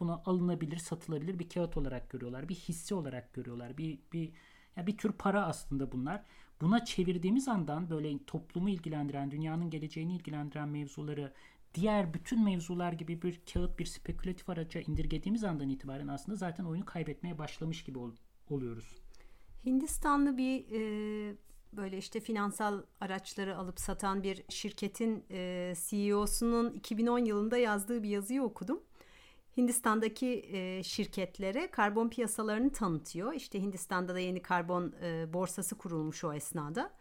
Bunu 0.00 0.22
alınabilir, 0.24 0.76
satılabilir 0.76 1.38
bir 1.38 1.48
kağıt 1.48 1.76
olarak 1.76 2.11
görüyorlar. 2.11 2.48
Bir 2.48 2.54
hisse 2.54 2.94
olarak 2.94 3.35
görüyorlar. 3.35 3.78
Bir, 3.78 3.98
bir 4.12 4.32
yani 4.76 4.87
bir 4.87 4.96
tür 4.96 5.12
para 5.12 5.46
aslında 5.46 5.92
bunlar. 5.92 6.22
Buna 6.61 6.85
çevirdiğimiz 6.85 7.48
andan 7.48 7.90
böyle 7.90 8.24
toplumu 8.24 8.70
ilgilendiren, 8.70 9.30
dünyanın 9.30 9.70
geleceğini 9.70 10.16
ilgilendiren 10.16 10.68
mevzuları 10.68 11.32
diğer 11.74 12.14
bütün 12.14 12.44
mevzular 12.44 12.92
gibi 12.92 13.22
bir 13.22 13.40
kağıt, 13.52 13.78
bir 13.78 13.85
spekülatif 13.85 14.50
araca 14.50 14.80
indirgediğimiz 14.80 15.44
andan 15.44 15.68
itibaren 15.68 16.08
aslında 16.08 16.37
zaten 16.37 16.64
oyunu 16.64 16.85
kaybetmeye 16.85 17.38
başlamış 17.38 17.85
gibi 17.85 17.98
ol, 17.98 18.11
oluyoruz. 18.50 18.96
Hindistanlı 19.66 20.37
bir 20.37 20.64
e, 20.70 21.37
böyle 21.72 21.98
işte 21.98 22.20
finansal 22.20 22.82
araçları 23.00 23.56
alıp 23.56 23.80
satan 23.80 24.22
bir 24.22 24.44
şirketin 24.48 25.24
e, 25.30 25.74
CEO'sunun 25.88 26.72
2010 26.72 27.18
yılında 27.18 27.56
yazdığı 27.56 28.02
bir 28.02 28.08
yazıyı 28.08 28.42
okudum. 28.42 28.80
Hindistan'daki 29.57 30.45
e, 30.53 30.83
şirketlere 30.83 31.71
karbon 31.71 32.09
piyasalarını 32.09 32.73
tanıtıyor. 32.73 33.33
İşte 33.33 33.61
Hindistan'da 33.61 34.15
da 34.15 34.19
yeni 34.19 34.43
karbon 34.43 34.93
e, 35.03 35.33
borsası 35.33 35.79
kurulmuş 35.79 36.25
o 36.25 36.33
esnada. 36.33 36.93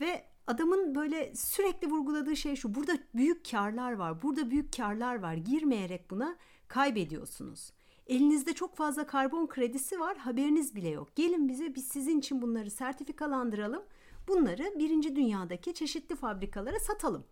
Ve 0.00 0.24
adamın 0.46 0.94
böyle 0.94 1.34
sürekli 1.34 1.90
vurguladığı 1.90 2.36
şey 2.36 2.56
şu. 2.56 2.74
Burada 2.74 2.98
büyük 3.14 3.50
karlar 3.50 3.92
var. 3.92 4.22
Burada 4.22 4.50
büyük 4.50 4.76
karlar 4.76 5.22
var. 5.22 5.34
Girmeyerek 5.34 6.10
buna 6.10 6.36
kaybediyorsunuz. 6.68 7.72
Elinizde 8.06 8.52
çok 8.52 8.76
fazla 8.76 9.06
karbon 9.06 9.46
kredisi 9.46 10.00
var. 10.00 10.16
Haberiniz 10.16 10.76
bile 10.76 10.88
yok. 10.88 11.16
Gelin 11.16 11.48
bize 11.48 11.74
biz 11.74 11.88
sizin 11.88 12.18
için 12.18 12.42
bunları 12.42 12.70
sertifikalandıralım. 12.70 13.82
Bunları 14.28 14.74
birinci 14.78 15.16
dünyadaki 15.16 15.74
çeşitli 15.74 16.16
fabrikalara 16.16 16.80
satalım. 16.80 17.24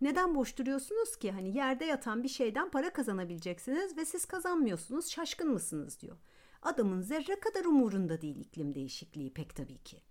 Neden 0.00 0.34
boş 0.34 0.58
duruyorsunuz 0.58 1.16
ki? 1.16 1.30
Hani 1.30 1.56
yerde 1.56 1.84
yatan 1.84 2.22
bir 2.22 2.28
şeyden 2.28 2.70
para 2.70 2.92
kazanabileceksiniz 2.92 3.96
ve 3.96 4.04
siz 4.04 4.24
kazanmıyorsunuz. 4.24 5.10
Şaşkın 5.10 5.52
mısınız 5.52 6.00
diyor. 6.00 6.16
Adamın 6.62 7.00
zerre 7.00 7.40
kadar 7.40 7.64
umurunda 7.64 8.20
değil 8.20 8.36
iklim 8.36 8.74
değişikliği 8.74 9.34
pek 9.34 9.56
tabii 9.56 9.78
ki. 9.78 10.02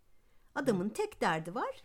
Adamın 0.56 0.90
tek 0.90 1.22
derdi 1.22 1.56
var. 1.56 1.84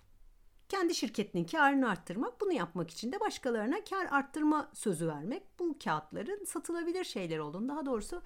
Kendi 0.68 0.94
şirketinin 0.94 1.44
karını 1.44 1.88
arttırmak. 1.88 2.40
Bunu 2.40 2.52
yapmak 2.52 2.90
için 2.90 3.12
de 3.12 3.20
başkalarına 3.20 3.84
kar 3.84 4.06
arttırma 4.10 4.70
sözü 4.74 5.08
vermek. 5.08 5.58
Bu 5.58 5.76
kağıtların 5.84 6.44
satılabilir 6.44 7.04
şeyler 7.04 7.38
olduğunu 7.38 7.68
daha 7.68 7.86
doğrusu 7.86 8.22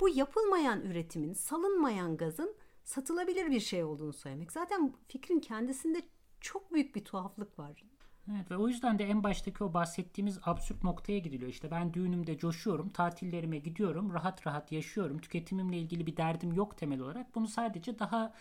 bu 0.00 0.08
yapılmayan 0.08 0.80
üretimin, 0.80 1.32
salınmayan 1.32 2.16
gazın 2.16 2.56
satılabilir 2.84 3.50
bir 3.50 3.60
şey 3.60 3.84
olduğunu 3.84 4.12
söylemek. 4.12 4.52
Zaten 4.52 4.92
fikrin 5.08 5.40
kendisinde 5.40 6.02
çok 6.40 6.72
büyük 6.72 6.94
bir 6.94 7.04
tuhaflık 7.04 7.58
var. 7.58 7.84
Evet 8.30 8.50
ve 8.50 8.56
o 8.56 8.68
yüzden 8.68 8.98
de 8.98 9.04
en 9.04 9.22
baştaki 9.22 9.64
o 9.64 9.74
bahsettiğimiz 9.74 10.38
absürt 10.42 10.84
noktaya 10.84 11.18
gidiliyor. 11.18 11.50
İşte 11.50 11.70
ben 11.70 11.94
düğünümde 11.94 12.38
coşuyorum, 12.38 12.88
tatillerime 12.88 13.58
gidiyorum, 13.58 14.14
rahat 14.14 14.46
rahat 14.46 14.72
yaşıyorum. 14.72 15.18
Tüketimimle 15.18 15.78
ilgili 15.78 16.06
bir 16.06 16.16
derdim 16.16 16.52
yok 16.52 16.76
temel 16.76 17.00
olarak. 17.00 17.34
Bunu 17.34 17.48
sadece 17.48 17.98
daha 17.98 18.32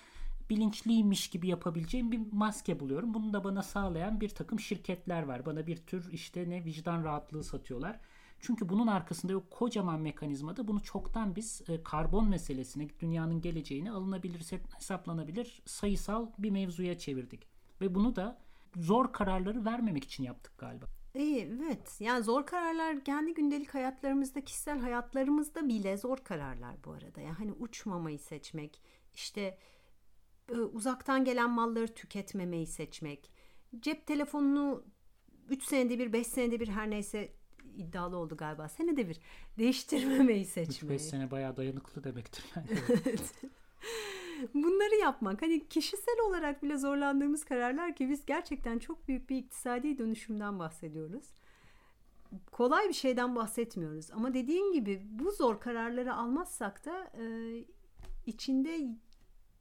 bilinçliymiş 0.50 1.28
gibi 1.28 1.48
yapabileceğim 1.48 2.12
bir 2.12 2.20
maske 2.32 2.80
buluyorum. 2.80 3.14
Bunu 3.14 3.34
da 3.34 3.44
bana 3.44 3.64
sağlayan 3.64 4.22
bir 4.22 4.30
takım 4.30 4.60
şirketler 4.60 5.24
var. 5.24 5.46
Bana 5.46 5.68
bir 5.68 5.78
tür 5.78 6.12
işte 6.12 6.50
ne 6.50 6.66
vicdan 6.66 7.04
rahatlığı 7.04 7.44
satıyorlar. 7.44 8.00
Çünkü 8.40 8.70
bunun 8.70 8.88
arkasında 8.88 9.32
yok 9.32 9.52
kocaman 9.52 10.00
mekanizmada 10.02 10.68
bunu 10.68 10.84
çoktan 10.84 11.36
biz 11.36 11.62
e, 11.70 11.84
karbon 11.84 12.30
meselesine, 12.30 12.88
dünyanın 13.00 13.42
geleceğini 13.42 13.92
alınabilir, 13.92 14.46
hesaplanabilir 14.76 15.62
sayısal 15.66 16.28
bir 16.38 16.50
mevzuya 16.50 16.98
çevirdik. 16.98 17.48
Ve 17.82 17.96
bunu 17.96 18.16
da 18.16 18.38
zor 18.76 19.14
kararları 19.14 19.66
vermemek 19.66 20.04
için 20.04 20.24
yaptık 20.24 20.58
galiba. 20.58 20.86
Evet 21.16 21.96
yani 22.00 22.24
zor 22.24 22.46
kararlar 22.46 23.04
kendi 23.04 23.34
gündelik 23.34 23.74
hayatlarımızda 23.74 24.42
kişisel 24.42 24.80
hayatlarımızda 24.80 25.68
bile 25.68 25.98
zor 25.98 26.18
kararlar 26.18 26.76
bu 26.86 26.92
arada. 26.92 27.22
Yani 27.22 27.36
hani 27.36 27.52
uçmamayı 27.52 28.20
seçmek 28.20 28.82
işte 29.14 29.58
e, 30.50 30.56
uzaktan 30.56 31.26
gelen 31.26 31.50
malları 31.50 31.94
tüketmemeyi 31.94 32.68
seçmek 32.68 33.32
cep 33.80 34.08
telefonunu 34.08 34.84
3 35.50 35.64
senede 35.64 36.00
bir 36.00 36.14
5 36.14 36.28
senede 36.28 36.60
bir 36.60 36.68
her 36.68 36.90
neyse 36.90 37.34
iddialı 37.76 38.18
oldu 38.18 38.38
galiba 38.38 38.70
senede 38.70 39.10
bir 39.10 39.20
değiştirmemeyi 39.58 40.46
seçmek. 40.46 40.92
3-5 40.92 41.00
sene 41.00 41.32
bayağı 41.32 41.58
dayanıklı 41.58 42.04
demektir 42.04 42.46
yani. 42.56 42.68
Bunları 44.54 44.96
yapmak 44.96 45.42
hani 45.42 45.68
kişisel 45.68 46.20
olarak 46.28 46.64
bile 46.64 46.78
zorlandığımız 46.78 47.46
kararlar 47.46 47.96
ki 47.96 48.10
biz 48.10 48.26
gerçekten 48.26 48.80
çok 48.80 49.08
büyük 49.08 49.30
bir 49.30 49.38
iktisadi 49.38 49.98
dönüşümden 49.98 50.60
bahsediyoruz. 50.60 51.26
Kolay 52.52 52.88
bir 52.88 52.94
şeyden 52.94 53.36
bahsetmiyoruz 53.36 54.12
ama 54.12 54.34
dediğin 54.34 54.74
gibi 54.74 55.02
bu 55.06 55.32
zor 55.32 55.60
kararları 55.60 56.16
almazsak 56.16 56.86
da 56.86 57.12
e, 57.20 57.26
içinde 58.26 58.88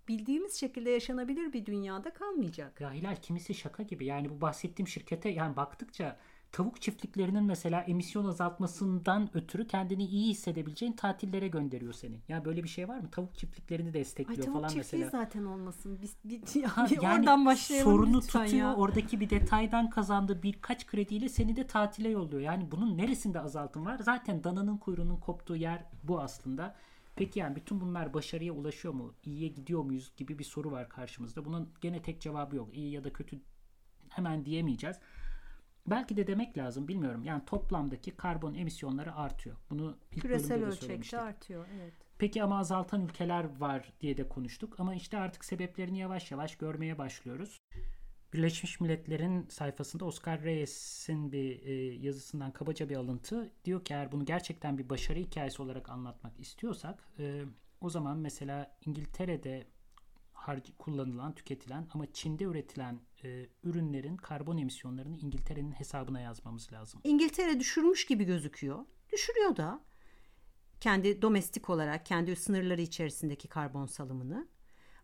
bildiğimiz 0.08 0.54
şekilde 0.54 0.90
yaşanabilir 0.90 1.52
bir 1.52 1.66
dünyada 1.66 2.12
kalmayacak. 2.12 2.80
Ya 2.80 2.92
Hilal 2.92 3.16
kimisi 3.16 3.54
şaka 3.54 3.82
gibi 3.82 4.06
yani 4.06 4.30
bu 4.30 4.40
bahsettiğim 4.40 4.88
şirkete 4.88 5.28
yani 5.28 5.56
baktıkça 5.56 6.16
tavuk 6.52 6.80
çiftliklerinin 6.82 7.44
mesela 7.44 7.80
emisyon 7.80 8.24
azaltmasından 8.24 9.30
ötürü 9.34 9.66
kendini 9.66 10.04
iyi 10.04 10.30
hissedebileceğin 10.30 10.92
tatillere 10.92 11.48
gönderiyor 11.48 11.92
seni. 11.92 12.20
Ya 12.28 12.44
böyle 12.44 12.64
bir 12.64 12.68
şey 12.68 12.88
var 12.88 12.98
mı? 13.00 13.10
Tavuk 13.10 13.34
çiftliklerini 13.34 13.94
destekliyor 13.94 14.38
Ay, 14.46 14.52
falan 14.52 14.62
tavuk 14.68 14.76
mesela. 14.76 14.82
çiftliği 14.82 15.22
zaten 15.22 15.44
olmasın. 15.44 15.98
Biz 16.02 16.16
bir, 16.24 16.62
Ha, 16.64 16.86
bir 16.90 17.02
yani 17.02 17.18
oradan 17.20 17.46
başlayalım 17.46 17.92
sorunu 17.92 18.20
tutuyor. 18.20 18.44
ya. 18.46 18.74
Oradaki 18.76 19.20
bir 19.20 19.30
detaydan 19.30 19.90
kazandığı 19.90 20.42
birkaç 20.42 20.86
krediyle 20.86 21.28
seni 21.28 21.56
de 21.56 21.66
tatile 21.66 22.08
yolluyor. 22.08 22.40
Yani 22.42 22.70
bunun 22.70 22.98
neresinde 22.98 23.40
azaltım 23.40 23.86
var? 23.86 23.98
Zaten 23.98 24.44
dananın 24.44 24.76
kuyruğunun 24.76 25.16
koptuğu 25.16 25.56
yer 25.56 25.84
bu 26.02 26.20
aslında. 26.20 26.76
Peki 27.16 27.38
yani 27.38 27.56
bütün 27.56 27.80
bunlar 27.80 28.14
başarıya 28.14 28.52
ulaşıyor 28.52 28.94
mu? 28.94 29.14
İyiye 29.24 29.48
gidiyor 29.48 29.82
muyuz 29.82 30.12
gibi 30.16 30.38
bir 30.38 30.44
soru 30.44 30.70
var 30.70 30.88
karşımızda. 30.88 31.44
Bunun 31.44 31.68
gene 31.80 32.02
tek 32.02 32.20
cevabı 32.20 32.56
yok. 32.56 32.68
İyi 32.76 32.90
ya 32.92 33.04
da 33.04 33.12
kötü 33.12 33.40
hemen 34.08 34.44
diyemeyeceğiz. 34.44 34.96
Belki 35.86 36.16
de 36.16 36.26
demek 36.26 36.58
lazım 36.58 36.88
bilmiyorum. 36.88 37.24
Yani 37.24 37.44
toplamdaki 37.44 38.10
karbon 38.10 38.54
emisyonları 38.54 39.14
artıyor. 39.14 39.56
Bunu 39.70 39.98
ilk 40.12 40.22
Küresel 40.22 40.64
ölçekte 40.64 41.20
artıyor. 41.20 41.66
Evet. 41.76 41.94
Peki 42.18 42.42
ama 42.42 42.58
azaltan 42.58 43.04
ülkeler 43.04 43.58
var 43.58 43.92
diye 44.00 44.16
de 44.16 44.28
konuştuk. 44.28 44.80
Ama 44.80 44.94
işte 44.94 45.18
artık 45.18 45.44
sebeplerini 45.44 45.98
yavaş 45.98 46.30
yavaş 46.30 46.56
görmeye 46.56 46.98
başlıyoruz. 46.98 47.58
Birleşmiş 48.32 48.80
Milletler'in 48.80 49.46
sayfasında 49.48 50.04
Oscar 50.04 50.42
Reyes'in 50.42 51.32
bir 51.32 51.62
e, 51.62 51.72
yazısından 51.94 52.52
kabaca 52.52 52.88
bir 52.88 52.96
alıntı. 52.96 53.52
Diyor 53.64 53.84
ki 53.84 53.94
eğer 53.94 54.12
bunu 54.12 54.24
gerçekten 54.24 54.78
bir 54.78 54.88
başarı 54.88 55.18
hikayesi 55.18 55.62
olarak 55.62 55.90
anlatmak 55.90 56.40
istiyorsak 56.40 57.08
e, 57.18 57.44
o 57.80 57.90
zaman 57.90 58.18
mesela 58.18 58.76
İngiltere'de 58.86 59.66
kullanılan, 60.78 61.34
tüketilen 61.34 61.86
ama 61.94 62.12
Çin'de 62.12 62.44
üretilen 62.44 63.00
e, 63.24 63.46
ürünlerin 63.64 64.16
karbon 64.16 64.56
emisyonlarını 64.56 65.16
İngiltere'nin 65.16 65.72
hesabına 65.72 66.20
yazmamız 66.20 66.72
lazım. 66.72 67.00
İngiltere 67.04 67.60
düşürmüş 67.60 68.06
gibi 68.06 68.24
gözüküyor. 68.24 68.84
Düşürüyor 69.12 69.56
da 69.56 69.84
kendi 70.80 71.22
domestik 71.22 71.70
olarak 71.70 72.06
kendi 72.06 72.36
sınırları 72.36 72.80
içerisindeki 72.80 73.48
karbon 73.48 73.86
salımını. 73.86 74.48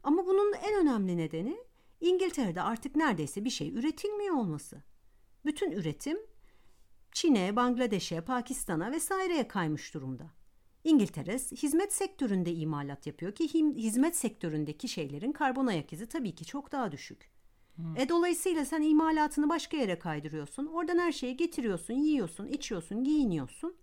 Ama 0.03 0.27
bunun 0.27 0.53
en 0.53 0.81
önemli 0.81 1.16
nedeni 1.16 1.57
İngiltere'de 2.01 2.62
artık 2.62 2.96
neredeyse 2.96 3.44
bir 3.44 3.51
şey 3.51 3.75
üretilmiyor 3.75 4.35
olması. 4.35 4.83
Bütün 5.44 5.70
üretim 5.70 6.18
Çin'e, 7.12 7.57
Bangladeş'e, 7.57 8.20
Pakistan'a 8.20 8.92
vesaireye 8.92 9.49
kaymış 9.49 9.94
durumda. 9.94 10.31
İngiltere 10.90 11.38
hizmet 11.38 11.92
sektöründe 11.92 12.53
imalat 12.55 13.07
yapıyor 13.07 13.33
ki 13.33 13.49
hizmet 13.77 14.16
sektöründeki 14.16 14.88
şeylerin 14.88 15.33
karbon 15.33 15.66
ayak 15.66 15.92
izi 15.92 16.07
tabii 16.09 16.35
ki 16.35 16.44
çok 16.44 16.72
daha 16.72 16.92
düşük. 16.92 17.31
E 17.96 18.09
dolayısıyla 18.09 18.64
sen 18.64 18.83
imalatını 18.83 19.49
başka 19.49 19.77
yere 19.77 19.99
kaydırıyorsun. 19.99 20.66
Oradan 20.66 20.99
her 20.99 21.12
şeyi 21.12 21.37
getiriyorsun, 21.37 21.94
yiyorsun, 21.94 22.46
içiyorsun, 22.46 23.05
giyiniyorsun. 23.05 23.77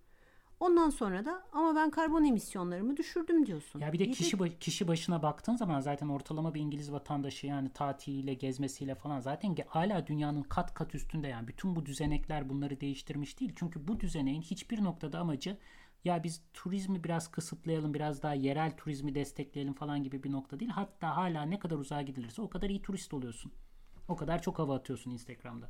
Ondan 0.60 0.90
sonra 0.90 1.26
da 1.26 1.44
ama 1.52 1.76
ben 1.76 1.90
karbon 1.90 2.24
emisyonlarımı 2.24 2.98
düşürdüm 2.98 3.46
diyorsun. 3.46 3.80
Ya 3.80 3.94
bir 3.94 4.00
de 4.00 4.12
kişi 4.12 4.38
ba- 4.38 4.60
kişi 4.60 4.88
başına 4.88 5.24
baktığın 5.24 5.56
zaman 5.56 5.80
zaten 5.80 6.08
ortalama 6.08 6.54
bir 6.54 6.62
İngiliz 6.62 6.92
vatandaşı 6.92 7.48
yani 7.48 7.70
tatiliyle, 7.70 8.34
gezmesiyle 8.34 8.96
falan 8.96 9.20
zaten 9.20 9.52
ge- 9.52 9.68
hala 9.68 10.08
dünyanın 10.08 10.44
kat 10.44 10.74
kat 10.74 10.96
üstünde 10.96 11.28
yani 11.28 11.48
bütün 11.48 11.76
bu 11.76 11.86
düzenekler 11.86 12.50
bunları 12.50 12.82
değiştirmiş 12.82 13.40
değil. 13.40 13.52
Çünkü 13.56 13.88
bu 13.88 14.00
düzeneğin 14.00 14.42
hiçbir 14.42 14.84
noktada 14.84 15.20
amacı 15.20 15.58
ya 16.04 16.24
biz 16.24 16.42
turizmi 16.54 17.04
biraz 17.04 17.32
kısıtlayalım, 17.32 17.94
biraz 17.94 18.24
daha 18.24 18.34
yerel 18.34 18.78
turizmi 18.78 19.16
destekleyelim 19.16 19.74
falan 19.74 20.04
gibi 20.04 20.24
bir 20.24 20.32
nokta 20.32 20.60
değil. 20.60 20.72
Hatta 20.72 21.16
hala 21.16 21.44
ne 21.44 21.60
kadar 21.60 21.76
uzağa 21.76 22.02
gidilirse 22.02 22.42
o 22.42 22.50
kadar 22.50 22.70
iyi 22.70 22.82
turist 22.82 23.14
oluyorsun. 23.14 23.52
O 24.08 24.16
kadar 24.16 24.42
çok 24.42 24.60
hava 24.60 24.76
atıyorsun 24.76 25.12
Instagram'da. 25.12 25.70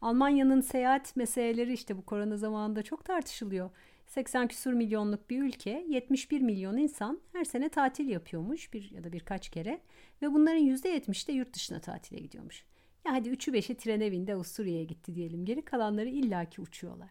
Almanya'nın 0.00 0.60
seyahat 0.60 1.16
meseleleri 1.16 1.72
işte 1.72 1.96
bu 1.96 2.04
korona 2.04 2.36
zamanında 2.36 2.82
çok 2.82 3.04
tartışılıyor. 3.04 3.70
80 4.06 4.48
küsur 4.48 4.72
milyonluk 4.72 5.30
bir 5.30 5.42
ülke 5.42 5.84
71 5.88 6.40
milyon 6.40 6.76
insan 6.76 7.20
her 7.32 7.44
sene 7.44 7.68
tatil 7.68 8.08
yapıyormuş 8.08 8.72
bir 8.72 8.90
ya 8.90 9.04
da 9.04 9.12
birkaç 9.12 9.48
kere 9.48 9.80
ve 10.22 10.32
bunların 10.32 10.62
%70'i 10.62 11.26
de 11.26 11.32
yurt 11.32 11.54
dışına 11.54 11.80
tatile 11.80 12.20
gidiyormuş. 12.20 12.64
Ya 13.06 13.12
hadi 13.12 13.28
3'ü 13.28 13.52
5'i 13.52 13.76
trene 13.76 14.12
bindi 14.12 14.34
Avusturya'ya 14.34 14.84
gitti 14.84 15.14
diyelim. 15.14 15.44
Geri 15.44 15.62
kalanları 15.62 16.08
illaki 16.08 16.60
uçuyorlar. 16.60 17.10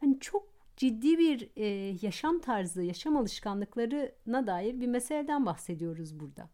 Hani 0.00 0.20
çok 0.20 0.51
ciddi 0.82 1.18
bir 1.18 1.50
e, 1.56 1.66
yaşam 2.02 2.40
tarzı, 2.40 2.82
yaşam 2.82 3.16
alışkanlıklarına 3.16 4.46
dair 4.46 4.80
bir 4.80 4.86
meseleden 4.86 5.46
bahsediyoruz 5.46 6.20
burada. 6.20 6.48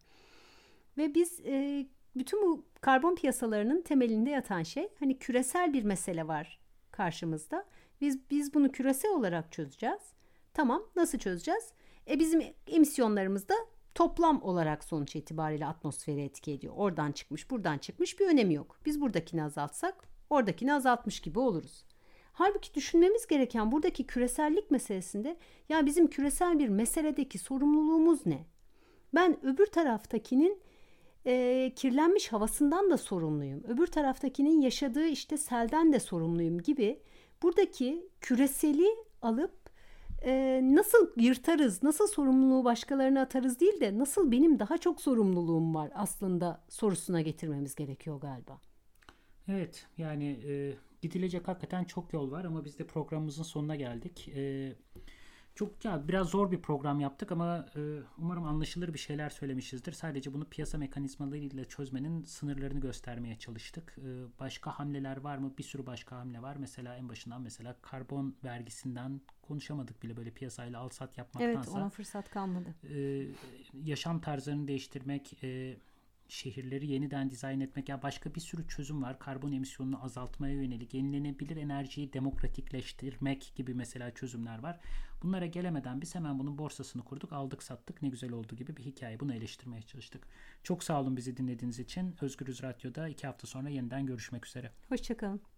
Ve 0.99 1.14
biz 1.14 1.41
e, 1.41 1.87
bütün 2.17 2.43
bu 2.43 2.64
karbon 2.81 3.14
piyasalarının 3.14 3.83
temelinde 3.83 4.31
yatan 4.31 4.62
şey 4.62 4.88
hani 4.99 5.19
küresel 5.19 5.73
bir 5.73 5.83
mesele 5.83 6.29
var 6.29 6.61
karşımızda. 6.91 7.64
Biz 8.01 8.31
biz 8.31 8.55
bunu 8.55 8.73
küresel 8.73 9.11
olarak 9.11 9.53
çözeceğiz. 9.53 10.12
Tamam, 10.55 10.83
nasıl 10.97 11.19
çözeceğiz? 11.19 11.73
E 12.11 12.19
bizim 12.19 12.43
emisyonlarımız 12.67 13.49
da 13.49 13.55
toplam 13.95 14.43
olarak 14.43 14.85
sonuç 14.85 15.17
itibariyle 15.17 15.67
atmosfere 15.67 16.25
etki 16.25 16.53
ediyor. 16.53 16.75
Oradan 16.77 17.12
çıkmış, 17.12 17.51
buradan 17.51 17.79
çıkmış 17.79 18.21
bir 18.21 18.29
önemi 18.29 18.55
yok. 18.55 18.81
Biz 18.87 19.01
buradakini 19.01 19.45
azaltsak 19.45 20.09
oradakini 20.31 20.75
azaltmış 20.75 21.21
gibi 21.21 21.38
oluruz. 21.38 21.88
Halbuki 22.38 22.74
düşünmemiz 22.74 23.27
gereken 23.27 23.72
buradaki 23.72 24.07
küresellik 24.07 24.70
meselesinde 24.70 25.37
ya 25.68 25.87
bizim 25.87 26.07
küresel 26.07 26.59
bir 26.59 26.68
meseledeki 26.68 27.38
sorumluluğumuz 27.38 28.27
ne? 28.27 28.46
Ben 29.14 29.46
öbür 29.46 29.66
taraftakinin 29.66 30.61
e, 31.27 31.72
kirlenmiş 31.77 32.33
havasından 32.33 32.90
da 32.90 32.98
sorumluyum. 32.98 33.64
Öbür 33.68 33.87
taraftakinin 33.87 34.61
yaşadığı 34.61 35.07
işte 35.07 35.38
selden 35.38 35.92
de 35.92 36.01
sorumluyum 36.01 36.59
gibi 36.59 37.01
buradaki 37.42 38.09
küreseli 38.20 38.88
alıp 39.22 39.70
e, 40.24 40.61
nasıl 40.62 41.11
yırtarız, 41.16 41.83
nasıl 41.83 42.07
sorumluluğu 42.07 42.64
başkalarına 42.64 43.20
atarız 43.20 43.61
değil 43.61 43.81
de 43.81 43.98
nasıl 43.98 44.31
benim 44.31 44.59
daha 44.59 44.79
çok 44.79 45.01
sorumluluğum 45.01 45.74
var 45.74 45.90
aslında 45.94 46.64
sorusuna 46.68 47.20
getirmemiz 47.20 47.74
gerekiyor 47.74 48.20
galiba. 48.20 48.67
Evet 49.48 49.87
yani 49.98 50.40
e, 50.48 50.74
gidilecek 51.02 51.48
hakikaten 51.48 51.84
çok 51.84 52.12
yol 52.12 52.30
var 52.30 52.44
ama 52.44 52.64
biz 52.64 52.78
de 52.78 52.87
programımızın 52.87 53.42
sonuna 53.42 53.76
geldik. 53.76 54.28
E, 54.28 54.72
çok 55.58 55.84
ya 55.84 56.08
biraz 56.08 56.28
zor 56.28 56.50
bir 56.50 56.62
program 56.62 57.00
yaptık 57.00 57.32
ama 57.32 57.66
e, 57.76 57.80
umarım 58.18 58.44
anlaşılır 58.44 58.94
bir 58.94 58.98
şeyler 58.98 59.30
söylemişizdir. 59.30 59.92
Sadece 59.92 60.34
bunu 60.34 60.44
piyasa 60.44 60.78
mekanizmalarıyla 60.78 61.64
çözmenin 61.64 62.24
sınırlarını 62.24 62.80
göstermeye 62.80 63.38
çalıştık. 63.38 63.96
E, 63.98 64.38
başka 64.40 64.70
hamleler 64.70 65.16
var 65.16 65.38
mı? 65.38 65.52
Bir 65.58 65.62
sürü 65.62 65.87
başka 65.87 66.16
hamle 66.16 66.42
var. 66.42 66.56
Mesela 66.56 66.96
en 66.96 67.08
başından 67.08 67.42
mesela 67.42 67.76
karbon 67.82 68.37
vergisinden 68.44 69.20
konuşamadık 69.42 70.02
bile 70.02 70.16
böyle 70.16 70.30
piyasayla 70.30 70.80
al 70.80 70.88
sat 70.88 71.18
yapmaktansa. 71.18 71.58
Evet 71.58 71.68
ona 71.68 71.88
fırsat 71.88 72.30
kalmadı. 72.30 72.74
E, 72.94 73.26
yaşam 73.84 74.20
tarzlarını 74.20 74.68
değiştirmek, 74.68 75.44
e, 75.44 75.76
şehirleri 76.29 76.87
yeniden 76.87 77.31
dizayn 77.31 77.61
etmek 77.61 77.88
ya 77.88 78.03
başka 78.03 78.35
bir 78.35 78.41
sürü 78.41 78.69
çözüm 78.69 79.03
var. 79.03 79.19
Karbon 79.19 79.53
emisyonunu 79.53 80.05
azaltmaya 80.05 80.55
yönelik 80.55 80.95
yenilenebilir 80.95 81.57
enerjiyi 81.57 82.12
demokratikleştirmek 82.12 83.53
gibi 83.57 83.75
mesela 83.75 84.14
çözümler 84.14 84.59
var. 84.59 84.81
Bunlara 85.23 85.47
gelemeden 85.47 86.01
biz 86.01 86.14
hemen 86.14 86.38
bunun 86.38 86.59
borsasını 86.59 87.05
kurduk, 87.05 87.33
aldık, 87.33 87.62
sattık. 87.62 88.03
Ne 88.03 88.09
güzel 88.09 88.33
oldu 88.33 88.57
gibi 88.57 88.77
bir 88.77 88.85
hikaye. 88.85 89.21
Bunu 89.21 89.35
eleştirmeye 89.35 89.83
çalıştık. 89.83 90.27
Çok 90.62 90.85
sağ 90.85 91.01
olun 91.01 91.17
bizi 91.17 91.37
dinlediğiniz 91.37 91.79
için. 91.79 92.17
Özgürüz 92.21 92.62
Radyo'da 92.62 93.09
iki 93.09 93.27
hafta 93.27 93.47
sonra 93.47 93.69
yeniden 93.69 94.07
görüşmek 94.07 94.47
üzere. 94.47 94.73
Hoşçakalın. 94.88 95.58